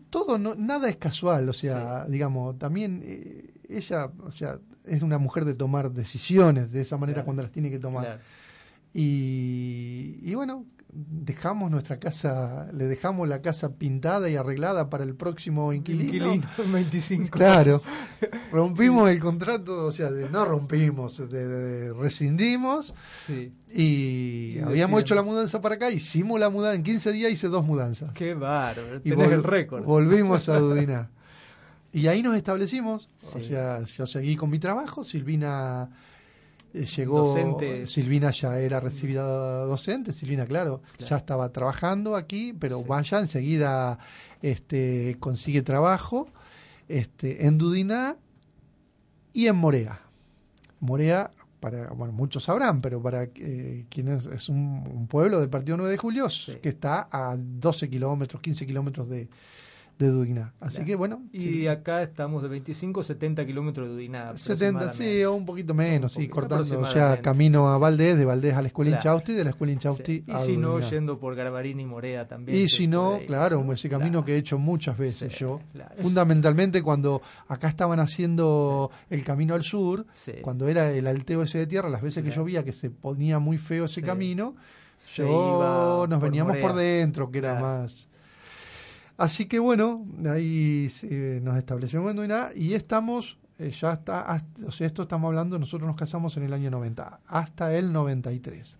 [0.09, 5.19] todo, no, nada es casual, o sea, digamos, también eh, ella, o sea, es una
[5.19, 7.25] mujer de tomar decisiones de esa manera Claro.
[7.25, 8.03] cuando las tiene que tomar.
[8.03, 8.21] Claro.
[8.95, 10.65] Y, y bueno,
[10.95, 16.33] dejamos nuestra casa, le dejamos la casa pintada y arreglada para el próximo inquilino.
[16.35, 17.29] Inquilino 25.
[17.37, 17.81] Claro,
[18.51, 22.93] rompimos el contrato, o sea, de- no rompimos, de, de- rescindimos
[23.25, 23.53] Sí.
[23.73, 27.47] y, Y habíamos hecho la mudanza para acá, hicimos la mudanza, en 15 días hice
[27.47, 28.11] dos mudanzas.
[28.13, 28.97] Qué bárbaro.
[29.03, 29.83] Y Tenés el récord.
[29.83, 31.09] Volvimos a Dudiná.
[31.91, 33.47] Y ahí nos establecimos, o Sí.
[33.49, 35.89] sea, yo seguí con mi trabajo, Silvina
[36.73, 37.87] llegó, Docente.
[37.87, 39.23] Silvina ya era recibida
[39.65, 41.09] docente, Silvina, claro, Claro.
[41.09, 42.85] ya estaba trabajando aquí, pero Sí.
[42.87, 43.99] vaya, enseguida
[44.41, 46.27] este, consigue trabajo
[46.89, 48.17] este, en Dudiná
[49.31, 50.01] y en Morea.
[50.79, 55.77] Morea, para, bueno, muchos sabrán, pero para eh, quienes es un, un pueblo del Partido
[55.77, 56.55] 9 de Julio, Sí.
[56.61, 59.29] que está a 12 kilómetros, 15 kilómetros de,
[59.99, 60.53] de Dudigná.
[60.59, 61.23] Así que bueno.
[61.31, 64.33] Y acá estamos de 25 70 kilómetros de Dudigná.
[64.37, 68.61] 70, sí, o un poquito menos, sí, cortando ya camino a Valdés, de Valdés a
[68.61, 71.85] la Escuela Inchausti, de la Escuela Inchausti a Y si no, yendo por Garbarini y
[71.85, 72.57] Morea también.
[72.57, 75.61] Y si no, claro, ese camino que he hecho muchas veces yo.
[75.97, 80.05] Fundamentalmente cuando acá estaban haciendo el camino al sur,
[80.41, 83.57] cuando era el alteo ese de tierra, las veces que llovía que se ponía muy
[83.57, 84.55] feo ese camino,
[85.15, 88.07] yo nos veníamos por dentro, que era más
[89.17, 90.89] Así que bueno, ahí
[91.41, 95.87] nos establecemos en Duiná y estamos, eh, ya está, o sea, esto estamos hablando, nosotros
[95.87, 98.77] nos casamos en el año 90, hasta el 93.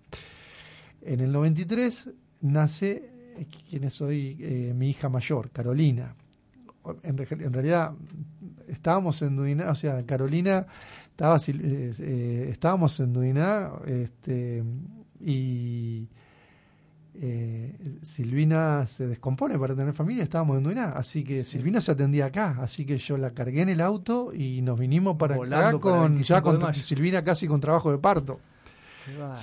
[1.01, 2.09] En el 93
[2.41, 6.15] nace, eh, quien es hoy eh, mi hija mayor, Carolina.
[7.03, 7.17] En,
[7.53, 7.93] realidad
[8.67, 10.65] estábamos en Duiná, o sea, Carolina
[11.05, 14.63] estaba, estábamos en Duiná este,
[15.21, 16.09] y
[17.15, 22.25] eh, Silvina se descompone para tener familia, estábamos en Duiná, así que Silvina se atendía
[22.25, 26.23] acá, así que yo la cargué en el auto y nos vinimos para acá con
[26.23, 28.39] ya con Silvina casi con trabajo de parto.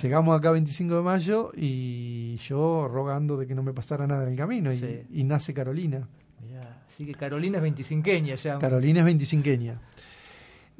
[0.01, 4.29] Llegamos acá 25 de mayo y yo rogando de que no me pasara nada en
[4.29, 6.07] el camino y, nace Carolina.
[6.87, 8.59] Así que Carolina es 25 ya.
[8.59, 9.73] Carolina es 25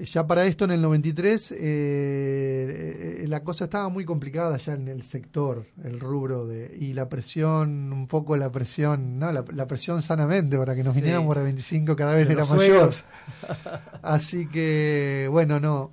[0.05, 4.87] ya para esto, en el 93, eh, eh, la cosa estaba muy complicada ya en
[4.87, 10.01] el sector, el rubro, de y la presión, un poco la presión, no, la, presión
[10.01, 12.93] sanamente, para que nos viniéramos a 25 cada vez era mayor.
[14.01, 15.91] Así que, bueno, no,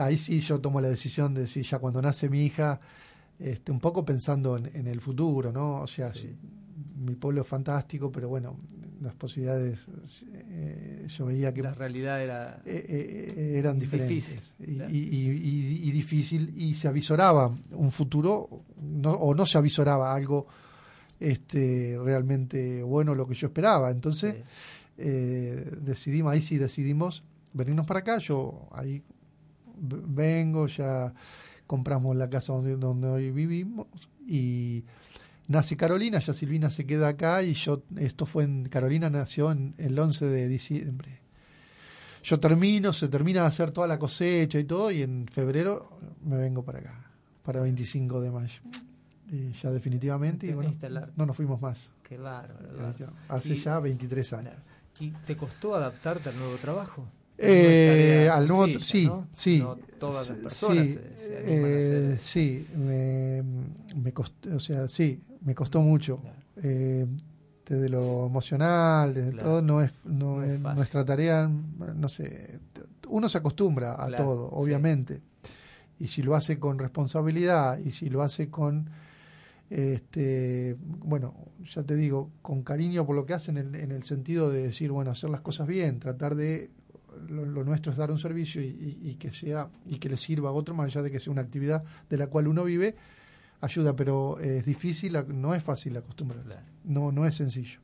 [0.00, 2.80] ahí sí yo tomo la decisión de decir, ya cuando nace mi hija,
[3.38, 5.82] este, un poco pensando en, el futuro, ¿no?
[5.82, 6.12] O sea,
[6.94, 8.56] mi pueblo es fantástico, pero bueno,
[9.00, 9.86] las posibilidades,
[10.32, 11.62] eh, yo veía que...
[11.62, 12.62] La realidad era...
[12.64, 14.54] Eh, eh, eran diferentes.
[14.58, 20.46] y, difícil, y se avisoraba un futuro, no, o no se avisoraba algo
[21.18, 23.90] este realmente bueno lo que yo esperaba.
[23.90, 24.36] Entonces,
[24.96, 29.02] decidimos, ahí sí decidimos venirnos para acá, yo ahí
[29.78, 31.12] vengo, ya
[31.66, 33.86] compramos la casa donde, donde hoy vivimos
[34.26, 34.84] y
[35.48, 39.74] Nace Carolina, ya Silvina se queda acá y yo, esto fue en, Carolina nació en,
[39.78, 41.20] el 11 de diciembre.
[42.24, 46.36] Yo termino, se termina de hacer toda la cosecha y todo y en febrero me
[46.36, 47.10] vengo para acá,
[47.44, 48.60] para 25 de mayo.
[49.30, 50.72] Y ya definitivamente, y bueno,
[51.16, 51.90] no nos fuimos más.
[52.02, 52.94] Qué bárbaro.
[53.28, 54.54] Hace ya 23 años.
[54.98, 57.06] ¿Y te costó adaptarte al nuevo trabajo?
[57.38, 59.62] Eh, al nuevo, sí, sí,
[60.00, 63.42] todas las personas sí, eh, sí, me,
[63.94, 66.20] me costó, o sea, sí, me costó mucho.
[66.56, 67.06] Eh,
[67.64, 72.60] desde lo emocional, desde todo, no es, no, nuestra tarea, no sé,
[73.08, 75.20] uno se acostumbra a todo, obviamente.
[75.98, 78.88] Y si lo hace con responsabilidad y si lo hace con,
[79.68, 81.34] este, bueno,
[81.64, 84.64] ya te digo, con cariño por lo que hace en el, en el sentido de
[84.64, 86.70] decir, bueno, hacer las cosas bien, tratar de
[87.28, 90.52] lo, nuestro es dar un servicio y, y, que sea y que le sirva a
[90.52, 92.94] otro más allá de que sea una actividad de la cual uno vive
[93.66, 97.80] ayuda, pero es difícil, no es fácil acostumbrarse, no, no es sencillo.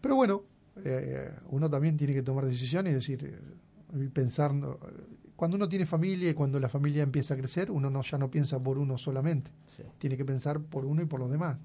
[0.00, 0.42] Pero bueno,
[0.84, 3.40] eh, uno también tiene que tomar decisiones y decir,
[3.94, 4.52] eh, pensar,
[5.36, 8.30] cuando uno tiene familia y cuando la familia empieza a crecer, uno no, ya no
[8.30, 9.50] piensa por uno solamente,
[9.98, 11.58] tiene que pensar por uno y por los demás.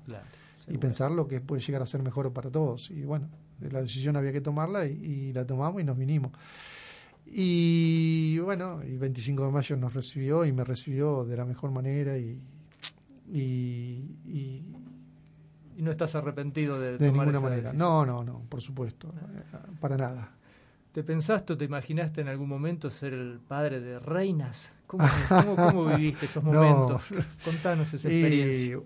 [0.68, 2.90] y pensar lo que puede llegar a ser mejor para todos.
[2.90, 3.30] Y bueno,
[3.60, 6.32] la decisión había que tomarla y, y la tomamos y nos vinimos.
[7.28, 12.18] Y bueno, el 25 de mayo nos recibió y me recibió de la mejor manera
[12.18, 12.40] y,
[13.32, 14.64] y, y,
[15.78, 17.74] no estás arrepentido de, de ninguna manera.
[17.74, 20.32] No, no, no, por supuesto, eh, para nada.
[20.96, 24.72] ¿Te pensaste o te imaginaste en algún momento ser el padre de reinas?
[24.88, 25.06] ¿Cómo,
[25.56, 27.04] cómo, viviste esos momentos?
[27.44, 28.80] Contanos esa experiencia.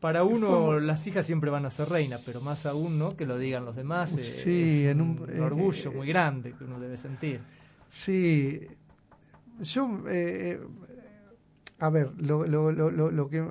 [0.00, 3.10] Para uno, las hijas siempre van a ser reinas, pero más aún, ¿no?
[3.16, 4.10] Que lo digan los demás.
[4.10, 7.40] Sí, en un, eh, orgullo muy grande que uno debe sentir.
[7.88, 8.66] Sí.
[9.60, 10.60] Yo eh,
[11.82, 13.44] a ver, lo, lo, lo, lo, que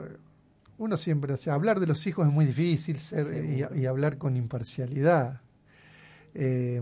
[0.78, 3.44] uno siempre, hace hablar de los hijos es muy difícil ser,
[3.76, 5.42] y, hablar con imparcialidad.
[6.34, 6.82] Eh,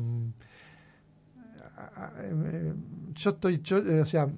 [3.15, 3.63] yo estoy,
[3.99, 4.29] o sea,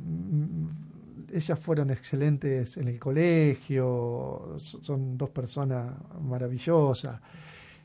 [1.34, 5.91] ellas fueron excelentes en el colegio, son dos personas
[6.22, 7.20] maravillosas.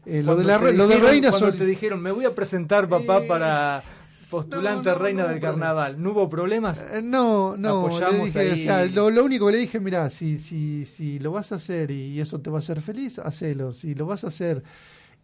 [0.04, 3.22] Eh, lo de la lo de Reina cuando te dijeron me voy a presentar papá
[3.26, 3.82] para
[4.30, 6.02] postulante reina del carnaval.
[6.02, 6.84] ¿No hubo problemas?
[6.92, 7.88] Eh, no, no.
[7.88, 11.52] Le dije, o sea, lo, único que le dije, mira, si, si, si lo vas
[11.52, 13.72] a hacer y eso te va a hacer feliz, hacelo.
[13.72, 14.62] Si lo vas a hacer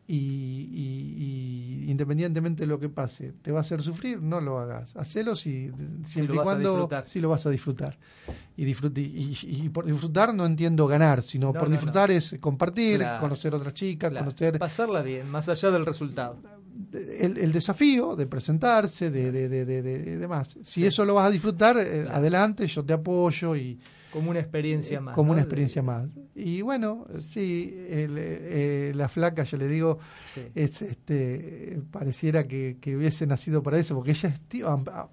[0.06, 4.58] y, y- y independientemente de lo que pase, te va a hacer sufrir, no lo
[4.58, 4.96] hagas.
[4.96, 5.70] Hacelo si,
[6.04, 7.98] siempre y cuando si lo vas a disfrutar.
[8.56, 12.98] Y, disfrut- y, y- por disfrutar no entiendo ganar, sino No, por disfrutar es compartir,
[13.00, 13.20] Claro.
[13.20, 16.36] conocer a otras chicas, Claro, conocer pasarla bien, más allá del resultado.
[16.92, 20.48] El, el desafío de presentarse, de, de, de, de, de- de demás.
[20.64, 20.86] Si Sí.
[20.86, 22.16] eso lo vas a disfrutar, eh, Claro.
[22.16, 23.78] adelante, yo te apoyo y
[24.12, 25.14] Como una experiencia más.
[25.14, 25.32] como ¿no?
[25.34, 26.08] una experiencia más.
[26.34, 29.98] Y bueno, sí, el, eh, la flaca, yo le digo,
[30.34, 30.42] Sí.
[30.54, 35.08] es este pareciera que, que hubiese nacido para eso, porque ella es tío, am- a-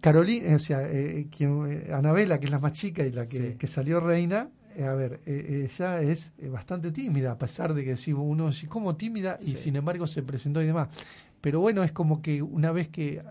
[0.00, 3.36] Carolina, o sea, eh, quien, eh, Anabela, que es la más chica y la que,
[3.52, 3.54] Sí.
[3.58, 7.84] que salió reina, eh, a ver, eh, ella es eh, bastante tímida, a pesar de
[7.84, 9.38] que si uno dice, ¿cómo tímida?
[9.42, 9.56] Y Sí.
[9.56, 10.88] sin embargo se presentó y demás.
[11.40, 13.22] Pero bueno, es como que una vez que,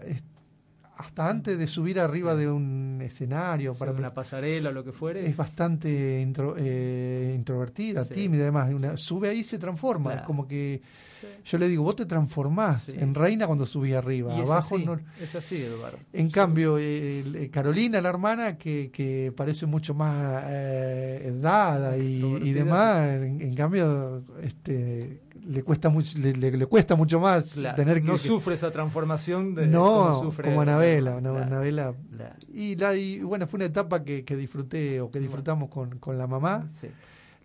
[0.98, 2.40] hasta antes de subir arriba Sí.
[2.42, 5.26] de un escenario, para una pasarela o lo que fuere.
[5.28, 8.14] es bastante intro- eh, introvertida, Sí.
[8.16, 8.74] tímida, además.
[8.74, 10.12] Una, sube ahí y se transforma.
[10.12, 10.22] Claro.
[10.22, 10.82] Es como que
[11.20, 11.28] Sí.
[11.46, 14.36] yo le digo, vos te transformás en reina cuando subís arriba.
[14.38, 15.00] Y es Abajo así, no.
[15.20, 15.98] es así, Eduardo.
[16.14, 23.08] En cambio, eh, Carolina, la hermana, que, que parece mucho más eh, dada y, demás,
[23.10, 28.02] en, en cambio, este, le cuesta mucho, le, le- le cuesta mucho más Claro, tener
[28.02, 28.08] que.
[28.08, 29.84] no sufre esa transformación de no,
[30.14, 31.94] como sufre como Anabela, Claro, Anabela.
[32.12, 32.36] claro.
[32.54, 36.18] Y, la, y bueno, fue una etapa que, que disfruté o que disfrutamos con, con
[36.18, 36.88] la mamá Sí.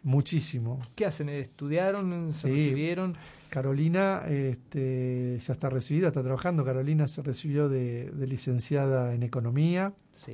[0.03, 0.81] muchísimo.
[0.95, 1.29] ¿Qué hacen?
[1.29, 2.33] ¿Estudiaron?
[2.33, 2.55] ¿Se Sí.
[2.55, 3.17] recibieron?
[3.51, 6.65] Carolina este, ya está recibida, está trabajando.
[6.65, 10.33] Carolina se recibió de, de licenciada en economía Sí.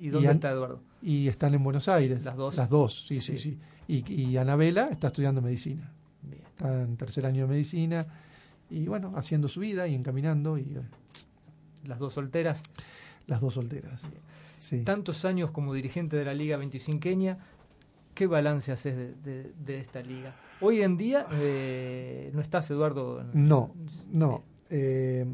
[0.00, 0.80] ¿Y dónde está Eduardo?
[1.00, 2.24] y están en Buenos Aires.
[2.24, 2.56] Las dos.
[2.56, 3.58] Las dos, sí, sí, Sí.
[3.86, 4.02] sí.
[4.08, 5.92] Y, y Anabela está estudiando medicina.
[6.56, 8.06] Está en tercer año de medicina
[8.70, 10.80] y bueno, haciendo su vida y encaminando y eh,
[11.84, 12.62] Las dos solteras.
[13.26, 14.00] las dos solteras.
[14.56, 14.82] Sí.
[14.82, 17.36] Tantos años como dirigente de la Liga 25
[18.14, 20.34] ¿qué balance haces de, de- de esta liga?
[20.62, 23.22] Hoy en día eh, no estás, Eduardo.
[23.34, 23.74] No,
[24.10, 24.42] no.
[24.70, 25.26] Eh,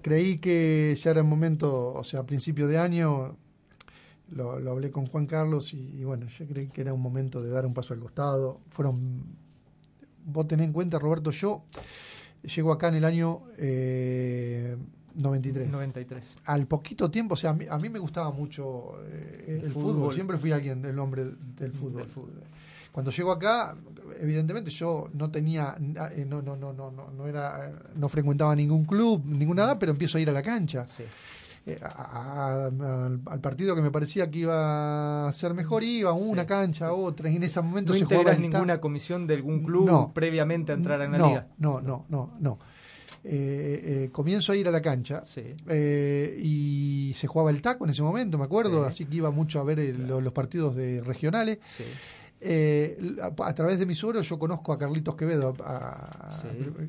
[0.00, 3.36] creí que ya era el momento, o sea, a principio de año,
[4.30, 7.42] lo, lo hablé con Juan Carlos y, y bueno, yo creí que era un momento
[7.42, 8.60] de dar un paso al costado.
[8.70, 9.36] Fueron,
[10.24, 11.64] vos tenés en cuenta, Roberto, yo
[12.42, 14.76] llego acá en el año eh,
[15.14, 15.70] 93.
[15.70, 16.34] 93.
[16.46, 19.70] Al poquito tiempo, o sea, a mí, a mí me gustaba mucho eh, el, El
[19.72, 19.92] fútbol.
[19.94, 20.14] fútbol.
[20.14, 21.24] siempre fui alguien del hombre
[21.56, 22.02] del fútbol.
[22.02, 22.42] Del fútbol.
[22.90, 23.74] Cuando llego acá,
[24.20, 25.76] evidentemente yo no tenía,
[26.14, 29.92] eh, no, no, no, no, no, no era, no frecuentaba ningún club, ninguna nada, pero
[29.92, 31.04] empiezo a ir a la cancha, Sí.
[31.64, 36.12] Eh, a- a- al, partido que me parecía que iba a ser mejor, iba a
[36.12, 36.48] una Sí.
[36.48, 39.86] cancha, a otra, y en ese momento ¿No se jugaba ninguna comisión de algún club
[39.86, 40.12] No.
[40.12, 41.46] previamente a entrar en la no, liga?
[41.58, 42.58] No, no, no, no.
[43.24, 45.54] Eh, eh, comienzo a ir a la cancha Sí.
[45.68, 48.88] eh, y se jugaba el taco en ese momento, me acuerdo, Sí.
[48.88, 51.58] así que iba mucho a ver el- lo- los partidos de regionales.
[51.68, 51.84] Sí.
[52.44, 55.54] Eh, a, a través de mi suegro yo conozco a Carlitos Quevedo.
[55.64, 56.48] a- a- Sí.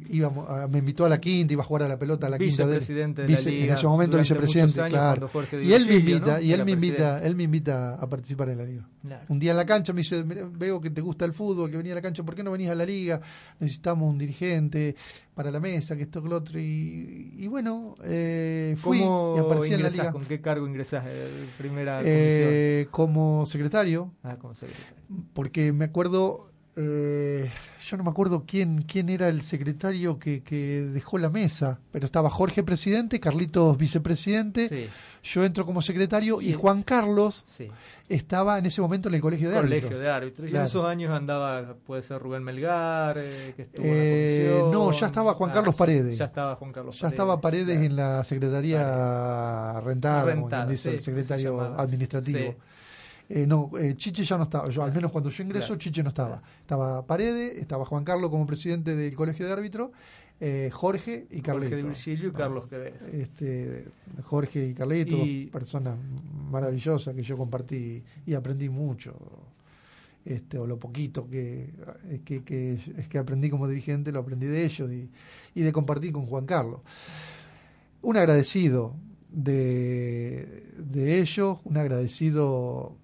[0.10, 2.38] íbamos a- me invitó a la quinta, iba a jugar a la pelota a la
[2.40, 2.64] quinta.
[2.66, 3.66] Vicepresidente de Vice- la liga.
[3.68, 5.30] En ese momento vicepresidente, años, claro.
[5.62, 6.42] Y él me invita, ¿no?
[6.42, 8.88] y él me invita, él me invita a participar en la liga.
[9.04, 9.26] Claro.
[9.30, 11.78] Un día en la cancha me dice, "Mira, veo que te gusta el fútbol, que
[11.78, 13.22] venía a la cancha, ¿por qué no venís a la liga?
[13.60, 14.96] Necesitamos un dirigente
[15.34, 16.60] para la mesa, que esto, que lo otro.
[16.60, 20.12] Y, y bueno, eh, fui ¿Cómo y aparecí en la liga.
[20.12, 21.04] ¿Con qué cargo ingresás?
[21.08, 22.14] Eh, Primera comisión.
[22.18, 24.94] Eh, como secretario, Ah, como secretario.
[25.34, 27.52] porque me acuerdo, eh,
[27.88, 32.06] yo no me acuerdo quién, quién era el secretario que, que dejó la mesa, pero
[32.06, 34.86] estaba Jorge presidente, Carlitos vicepresidente, Sí,
[35.24, 37.70] yo entro como secretario y Y- Juan Carlos sí.
[38.10, 40.00] estaba en ese momento en el colegio de Colegio árbitros.
[40.02, 40.52] de árbitros.
[40.52, 44.64] Y en esos años andaba, puede ser Rubén Melgar, eh, que estuvo en la Eh,
[44.72, 46.18] no, ya estaba Juan Carlos ya- Paredes.
[46.18, 47.84] Ya estaba Juan Carlos Ya estaba Paredes claro.
[47.86, 52.38] en la secretaría rentada, como dice, sí, el secretario se administrativo.
[52.52, 52.58] Sí.
[53.30, 54.68] Eh, no, eh, Chiche ya no estaba.
[54.70, 55.80] Yo, al menos cuando yo ingreso, Claro.
[55.80, 56.42] Chiche no estaba.
[56.60, 59.92] Estaba Paredes, estaba Juan Carlos como presidente del colegio de árbitros,
[60.40, 61.76] eh, Jorge y Jorge Carlito.
[61.78, 63.08] de Virgilio y Ah, Carlos Quevedo.
[63.12, 63.86] Este,
[64.24, 65.98] Jorge y Carlito, Y- personas
[66.52, 69.16] maravillosas que yo compartí y aprendí mucho.
[70.26, 71.70] Este, o lo poquito que,
[72.24, 75.10] que, que, es que aprendí como dirigente, lo aprendí de ellos y,
[75.54, 76.80] y de compartir con Juan Carlos.
[78.02, 78.96] Un agradecido
[79.32, 82.96] de, de ellos, un agradecido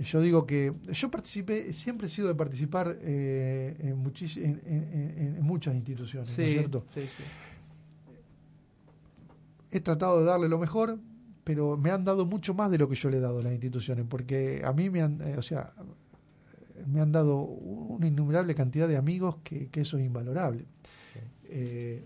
[0.00, 5.36] yo digo que yo participé, siempre he sido de participar eh, en, muchis- en, en-
[5.36, 6.86] en muchas instituciones, ¿no es cierto?
[6.94, 7.22] sí, sí.
[9.70, 10.98] He tratado de darle lo mejor,
[11.44, 13.52] pero me han dado mucho más de lo que yo le he dado a las
[13.52, 15.72] instituciones, porque a mí me han, eh, o sea,
[16.86, 20.66] me han dado una innumerable cantidad de amigos que, que eso es invalorable.
[21.12, 21.20] sí.
[21.44, 22.04] Eh,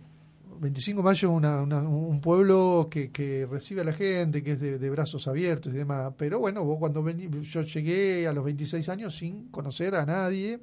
[0.60, 4.52] 25 de mayo es una- una- un pueblo que, que recibe a la gente, que
[4.52, 6.12] es de, de brazos abiertos y demás.
[6.16, 10.60] Pero bueno, vos cuando vení, yo llegué a los 26 años sin conocer a nadie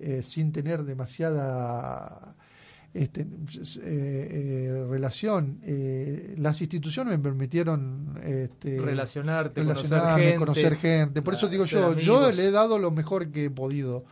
[0.00, 2.34] eh, sin tener demasiada
[2.92, 3.26] este, eh,
[3.82, 5.58] eh, relación.
[5.64, 11.22] Eh, las instituciones me permitieron este, relacionarte, relacionarme, conocer gente.
[11.22, 14.04] Por eso digo yo, yo le he dado lo mejor que he podido,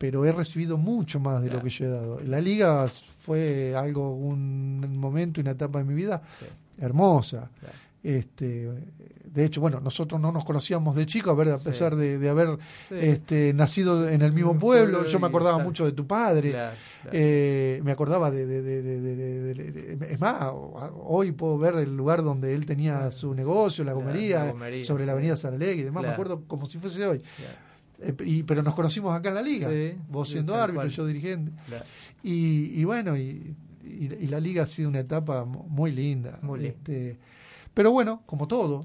[0.00, 2.20] pero he recibido mucho más de lo que yo he dado.
[2.24, 2.86] La liga
[3.18, 6.22] fue algo, un momento, una etapa de mi vida
[6.78, 7.50] hermosa.
[8.02, 8.66] Este,
[9.24, 12.56] de hecho, bueno, nosotros no nos conocíamos de chico, a, ver, a pesar de, haber
[12.92, 15.04] este, nacido en el mismo pueblo.
[15.04, 16.56] Yo me acordaba mucho de tu padre.
[17.12, 18.48] Eh, me acordaba de,
[20.12, 20.50] Es más,
[21.04, 25.36] hoy puedo ver el lugar donde él tenía su negocio, la gomería, sobre la avenida
[25.36, 26.04] Saralegui y demás.
[26.04, 27.22] Me acuerdo como si fuese hoy.
[28.00, 29.68] Eh, y, pero nos conocimos acá en la liga.
[30.08, 31.52] Vos siendo árbitro, yo dirigente.
[32.22, 33.54] Y, bueno, y,
[34.28, 36.38] la liga ha sido una etapa muy linda.
[36.42, 36.66] Muy.
[36.66, 37.18] Este,
[37.74, 38.82] pero bueno, como todo.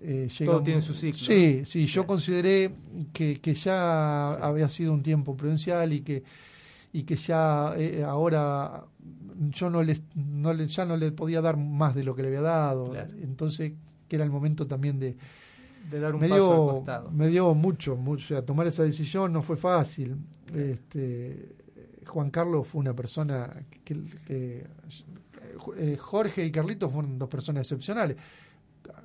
[0.00, 1.18] Eh, todo tiene su ciclo.
[1.18, 2.70] Sí, sí, yo consideré
[3.12, 6.22] que, que ya había sido un tiempo prudencial y que,
[6.92, 8.84] y que ya eh, ahora
[9.50, 12.28] yo no le, no le, ya no le podía dar más de lo que le
[12.28, 12.94] había dado.
[13.20, 13.72] Entonces,
[14.06, 15.16] que era el momento también de,
[15.90, 17.10] de dar un me paso dio, al costado.
[17.10, 18.24] Me dio mucho, mucho.
[18.24, 20.16] O sea, tomar esa decisión no fue fácil.
[20.54, 21.56] Este,
[22.06, 23.50] Juan Carlos fue una persona
[23.84, 23.94] que,
[24.26, 24.66] que
[25.76, 28.16] eh, Jorge y Carlitos fueron dos personas excepcionales.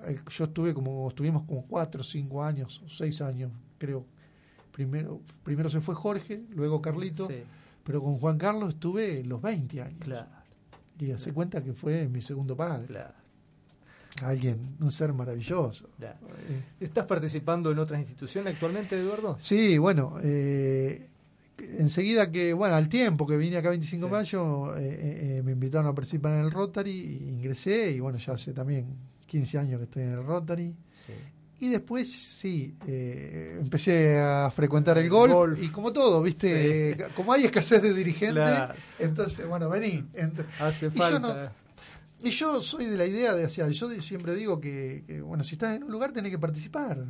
[0.06, 4.06] Eh, yo estuve como, estuvimos como cuatro, cinco años, seis años, creo.
[4.72, 7.28] Primero, primero se fue Jorge, luego Carlito,
[7.84, 10.00] pero con Juan Carlos estuve los 20 años.
[10.00, 10.30] Claro.
[11.00, 12.88] Y hace cuenta que fue mi segundo padre.
[14.22, 15.90] Alguien, un ser maravilloso.
[16.00, 19.38] Eh, ¿Estás participando en otras instituciones actualmente, Eduardo?
[19.40, 21.06] Sí, bueno, eh,
[21.80, 25.88] enseguida que, bueno, al tiempo que vine acá 25 de mayo, eh, eh, me invitaron
[25.88, 28.96] a participar en el Rotary, ingresé y bueno, ya hace también
[29.28, 30.76] 15 años que estoy en el Rotary.
[31.60, 36.98] Y después, sí, eh, empecé a frecuentar el golf, y como todo, ¿viste?
[37.16, 38.60] Como hay escasez de dirigentes,
[39.00, 40.04] entonces, bueno, vení.
[40.60, 41.54] Hace falta.
[42.24, 45.56] Y yo, soy de la idea de, hacia, yo siempre digo que, que, bueno, si
[45.56, 47.06] estás en un lugar tenés que participar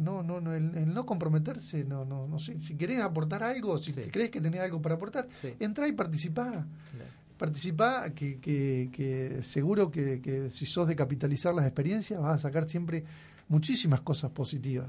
[0.00, 3.92] no, no, no el, no comprometerse, no, no, no sé, si querés aportar algo, si
[3.92, 6.66] crees que tenés algo para aportar, entra y participá.
[7.36, 12.38] Participá, que, que, que seguro que, que, si sos de capitalizar las experiencias vas a
[12.38, 13.04] sacar siempre
[13.48, 14.88] muchísimas cosas positivas.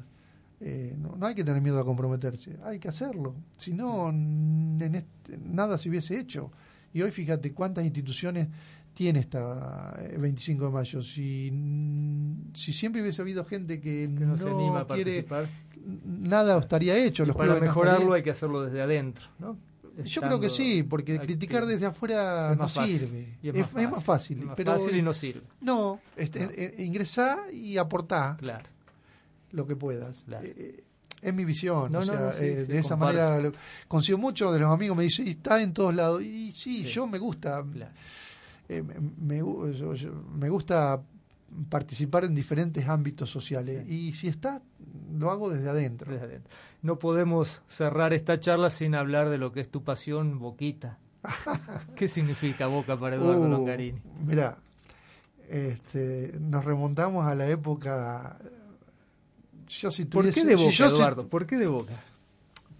[0.60, 3.36] Eh, no, no, hay que tener miedo a comprometerse, hay que hacerlo.
[3.58, 5.06] Si no, en
[5.46, 6.52] nada se hubiese hecho.
[6.94, 8.50] Y hoy fíjate cuántas instituciones
[8.94, 11.02] tiene esta 25 eh, de mayo.
[11.02, 11.52] Si,
[12.54, 15.48] si siempre hubiese habido gente que, no, se anima a participar,
[16.06, 17.26] nada estaría hecho.
[17.26, 19.58] Los para mejorarlo hay que hacerlo desde adentro, ¿no?
[20.06, 23.38] Yo creo que sí, porque criticar desde afuera no sirve.
[23.44, 24.50] Es, más, fácil.
[24.56, 25.42] pero, fácil y no sirve.
[25.60, 28.66] No, este, eh, ingresá y aportá claro.
[29.52, 30.24] lo que puedas.
[30.44, 30.84] Eh,
[31.22, 31.94] es mi visión.
[31.94, 33.52] o sea, de esa manera
[33.88, 36.24] consigo mucho de los amigos me dicen, está en todos lados.
[36.24, 37.64] Y sí, yo me gusta.
[38.72, 41.04] Eh, me, me, gusta
[41.68, 44.62] participar en diferentes ámbitos sociales y si está,
[45.14, 46.10] lo hago desde adentro.
[46.82, 51.00] No podemos cerrar esta charla sin hablar de lo que es tu pasión, Boquita.
[51.98, 54.00] ¿Qué significa Boca para Eduardo uh, Longarini?
[54.26, 54.58] Mira,
[55.50, 58.38] este, nos remontamos a la época...
[59.68, 61.28] Yo si ¿Por qué de Boca, Eduardo?
[61.28, 62.02] ¿Por qué de Boca?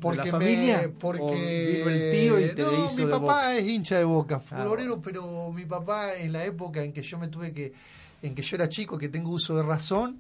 [0.02, 4.96] Porque me, porque el tío y te no, mi papá es hincha de Boca, florero,
[4.96, 7.74] ah, pero mi papá en la época en que yo me tuve que
[8.22, 10.20] en que yo era chico, que tengo uso de razón,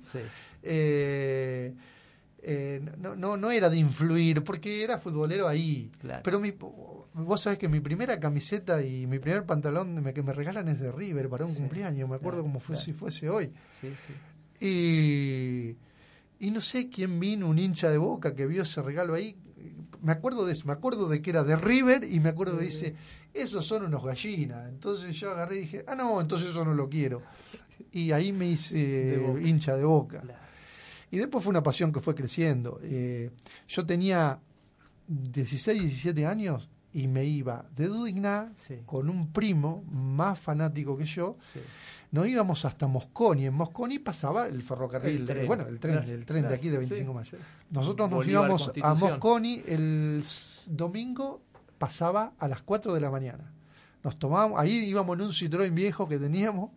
[0.64, 1.74] eh,
[2.44, 5.92] eh, no, no, no era de influir, porque era futbolero ahí.
[6.24, 6.54] Pero mi,
[7.14, 10.92] vos sabés que mi primera camiseta y mi primer pantalón que me regalan es de
[10.92, 13.52] River para un cumpleaños, me acuerdo como fue si fuese hoy.
[14.60, 15.76] Y,
[16.40, 19.36] y no sé quién vino, un hincha de boca que vio ese regalo ahí,
[20.02, 22.66] me acuerdo de eso, me acuerdo de que era de River y me acuerdo que
[22.66, 22.96] dice,
[23.34, 24.68] esos son unos gallinas.
[24.70, 27.22] Entonces yo agarré y dije, ah, no, entonces eso no lo quiero.
[27.94, 30.24] Y ahí me hice hincha de boca.
[31.10, 32.80] Y después fue una pasión que fue creciendo.
[32.84, 33.32] Eh,
[33.68, 34.40] yo tenía
[35.08, 38.52] 16, 17 años y me iba de Dudigná
[38.86, 41.38] con un primo más fanático que yo.
[42.12, 43.46] Nos íbamos hasta Mosconi.
[43.46, 47.16] En Mosconi pasaba el ferrocarril, bueno, el tren, el tren de aquí de 25 de
[47.16, 47.38] mayo.
[47.70, 50.24] Nosotros nos íbamos a Mosconi el
[50.70, 51.42] domingo,
[51.78, 53.54] pasaba a las 4 de la mañana.
[54.04, 56.72] Nos tomábamos, ahí íbamos en un Citroën viejo que teníamos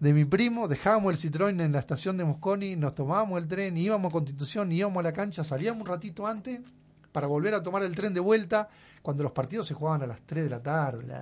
[0.00, 3.76] de mi primo, dejábamos el Citroën en la estación de Mosconi, nos tomábamos el tren,
[3.76, 6.60] íbamos a Constitución, íbamos a la cancha, salíamos un ratito antes
[7.12, 8.70] para volver a tomar el tren de vuelta
[9.04, 11.14] cuando los partidos se jugaban a las 3 de la tarde.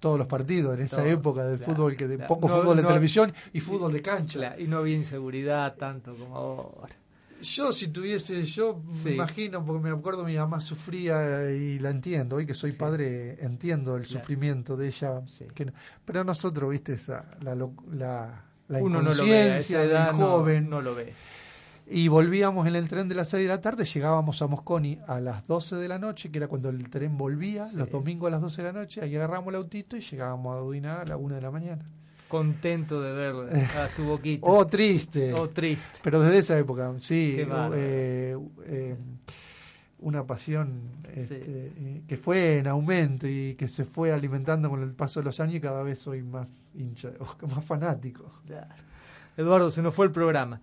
[0.00, 3.60] Todos los partidos en esa época del fútbol, que de poco fútbol de televisión y
[3.60, 4.58] fútbol de cancha.
[4.58, 6.96] y no había inseguridad tanto como ahora.
[7.42, 12.36] Yo si tuviese, yo me imagino, porque me acuerdo mi mamá sufría y la entiendo,
[12.36, 15.20] hoy que soy padre entiendo el sufrimiento de ella,
[16.06, 19.62] pero nosotros, viste, esa, la, la, la Uno no lo ve,
[20.14, 20.70] joven.
[20.70, 21.12] No, lo ve.
[21.88, 25.20] Y volvíamos en el tren de las 6 de la tarde, llegábamos a Mosconi a
[25.20, 28.40] las 12 de la noche, que era cuando el tren volvía, los domingos a las
[28.40, 31.34] 12 de la noche, ahí agarramos el autito y llegábamos a Duina a la 1
[31.36, 31.84] de la mañana
[32.28, 34.46] contento de verle a su boquita.
[34.50, 35.32] oh, triste.
[35.32, 36.00] Oh, triste.
[36.02, 37.36] Pero desde esa época, sí.
[37.38, 38.96] Eh, eh,
[39.98, 40.82] una pasión
[41.12, 45.24] este, eh, que fue en aumento y que se fue alimentando con el paso de
[45.24, 47.10] los años y cada vez soy más hincha,
[47.54, 48.30] más fanático.
[49.36, 50.60] Eduardo, se nos fue el programa.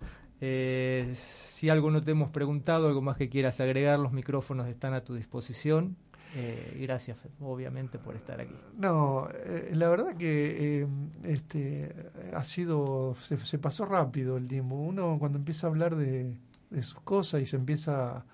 [1.14, 5.02] Si algo no te hemos preguntado, algo más que quieras agregar, los micrófonos están a
[5.02, 5.96] tu disposición.
[6.36, 8.56] Eh, gracias, obviamente, por estar aquí.
[8.76, 10.86] No, eh, la verdad que eh,
[11.22, 11.94] este,
[12.32, 14.74] ha sido, se, pasó rápido el tiempo.
[14.74, 16.36] Uno cuando empieza a hablar de,
[16.82, 18.24] sus cosas y se empieza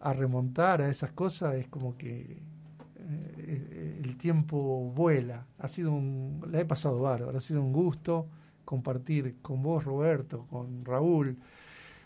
[0.00, 2.42] a, remontar a esas cosas, es como que
[4.02, 5.46] el tiempo vuela.
[5.58, 8.28] Ha sido un, la he pasado bárbaro, ha sido un gusto
[8.66, 11.38] compartir con vos, Roberto, con Raúl,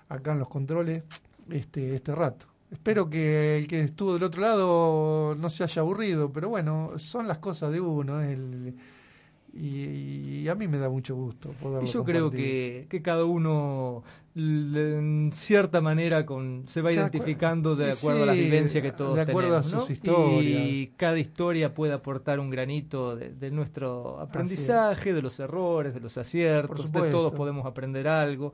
[0.09, 1.03] acá en los controles,
[1.51, 2.47] este, este rato.
[2.71, 7.27] Espero que el que estuvo del otro lado no se haya aburrido, pero bueno, son
[7.27, 8.21] las cosas de uno.
[8.21, 8.77] El,
[9.53, 14.05] y, a mí me da mucho gusto poderlo Y yo creo que, que cada uno
[14.41, 19.23] en cierta manera con, se va identificando de acuerdo a la vivencia que todos de
[19.23, 20.63] acuerdo a sus historias.
[20.63, 26.17] Y cada historia puede aportar un granito de, nuestro aprendizaje de los errores de los
[26.17, 28.53] aciertos de todos podemos aprender algo.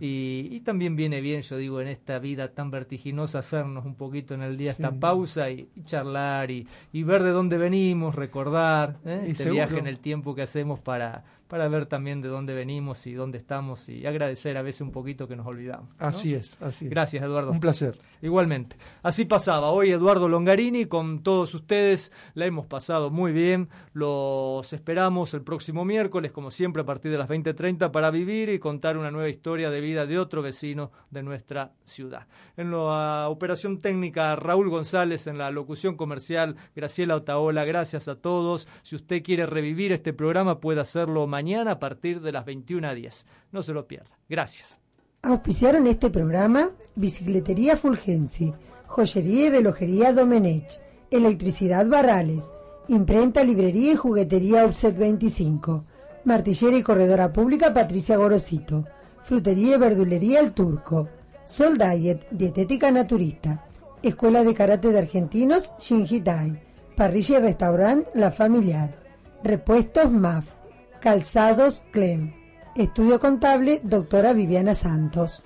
[0.00, 4.42] Y, también viene bien yo digo en esta vida tan vertiginosa hacernos un poquito en
[4.42, 9.26] el día esta pausa y, charlar y, ver de dónde venimos recordar ¿eh?
[9.28, 13.14] este viaje en el tiempo que hacemos para para ver también de dónde venimos y
[13.14, 15.88] dónde estamos y agradecer a veces un poquito que nos olvidamos.
[15.98, 16.90] Así es, así es.
[16.90, 17.52] Gracias, Eduardo.
[17.52, 17.98] Un placer.
[18.20, 18.76] Igualmente.
[19.02, 19.70] Así pasaba.
[19.70, 22.12] Hoy Eduardo Longarini con todos ustedes.
[22.34, 23.68] La hemos pasado muy bien.
[23.92, 28.58] Los esperamos el próximo miércoles, como siempre, a partir de las 20.30 para vivir y
[28.58, 32.26] contar una nueva historia de vida de otro vecino de nuestra ciudad.
[32.56, 35.26] En la operación técnica, Raúl González.
[35.26, 37.64] En la locución comercial, Graciela Otaola.
[37.64, 38.66] Gracias a todos.
[38.82, 42.94] Si usted quiere revivir este programa, puede hacerlo mañana a partir de las 21 a
[42.94, 43.26] 10.
[43.52, 44.18] No se lo pierda.
[44.28, 44.80] Gracias.
[45.22, 48.54] Auspiciaron este programa Bicicletería Fulgensi,
[48.86, 50.80] Joyería y Relojería Domenech,
[51.10, 52.44] Electricidad Barrales,
[52.88, 55.84] Imprenta, Librería y Juguetería Offset 25,
[56.24, 58.84] Martillera y Corredora Pública Patricia Gorosito,
[59.24, 61.08] Frutería y Verdulería El Turco,
[61.44, 63.64] Sol Diet, Dietética Naturista,
[64.02, 66.62] Escuela de Karate de Argentinos Shinjitai,
[66.96, 69.02] Parrilla y Restaurant La Familiar,
[69.42, 70.55] Repuestos MAF,
[71.00, 72.32] Calzados Clem.
[72.74, 75.44] Estudio contable, doctora Viviana Santos.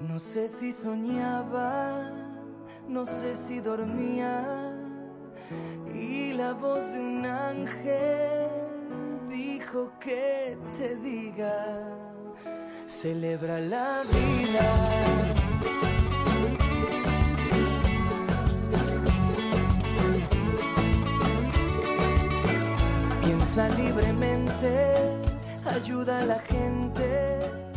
[0.00, 2.10] No sé si soñaba,
[2.88, 4.72] no sé si dormía,
[5.92, 8.48] y la voz de un ángel
[9.28, 11.88] dijo que te diga,
[12.86, 15.28] celebra la vida.
[23.56, 25.16] Libremente,
[25.64, 27.67] ayuda a la gente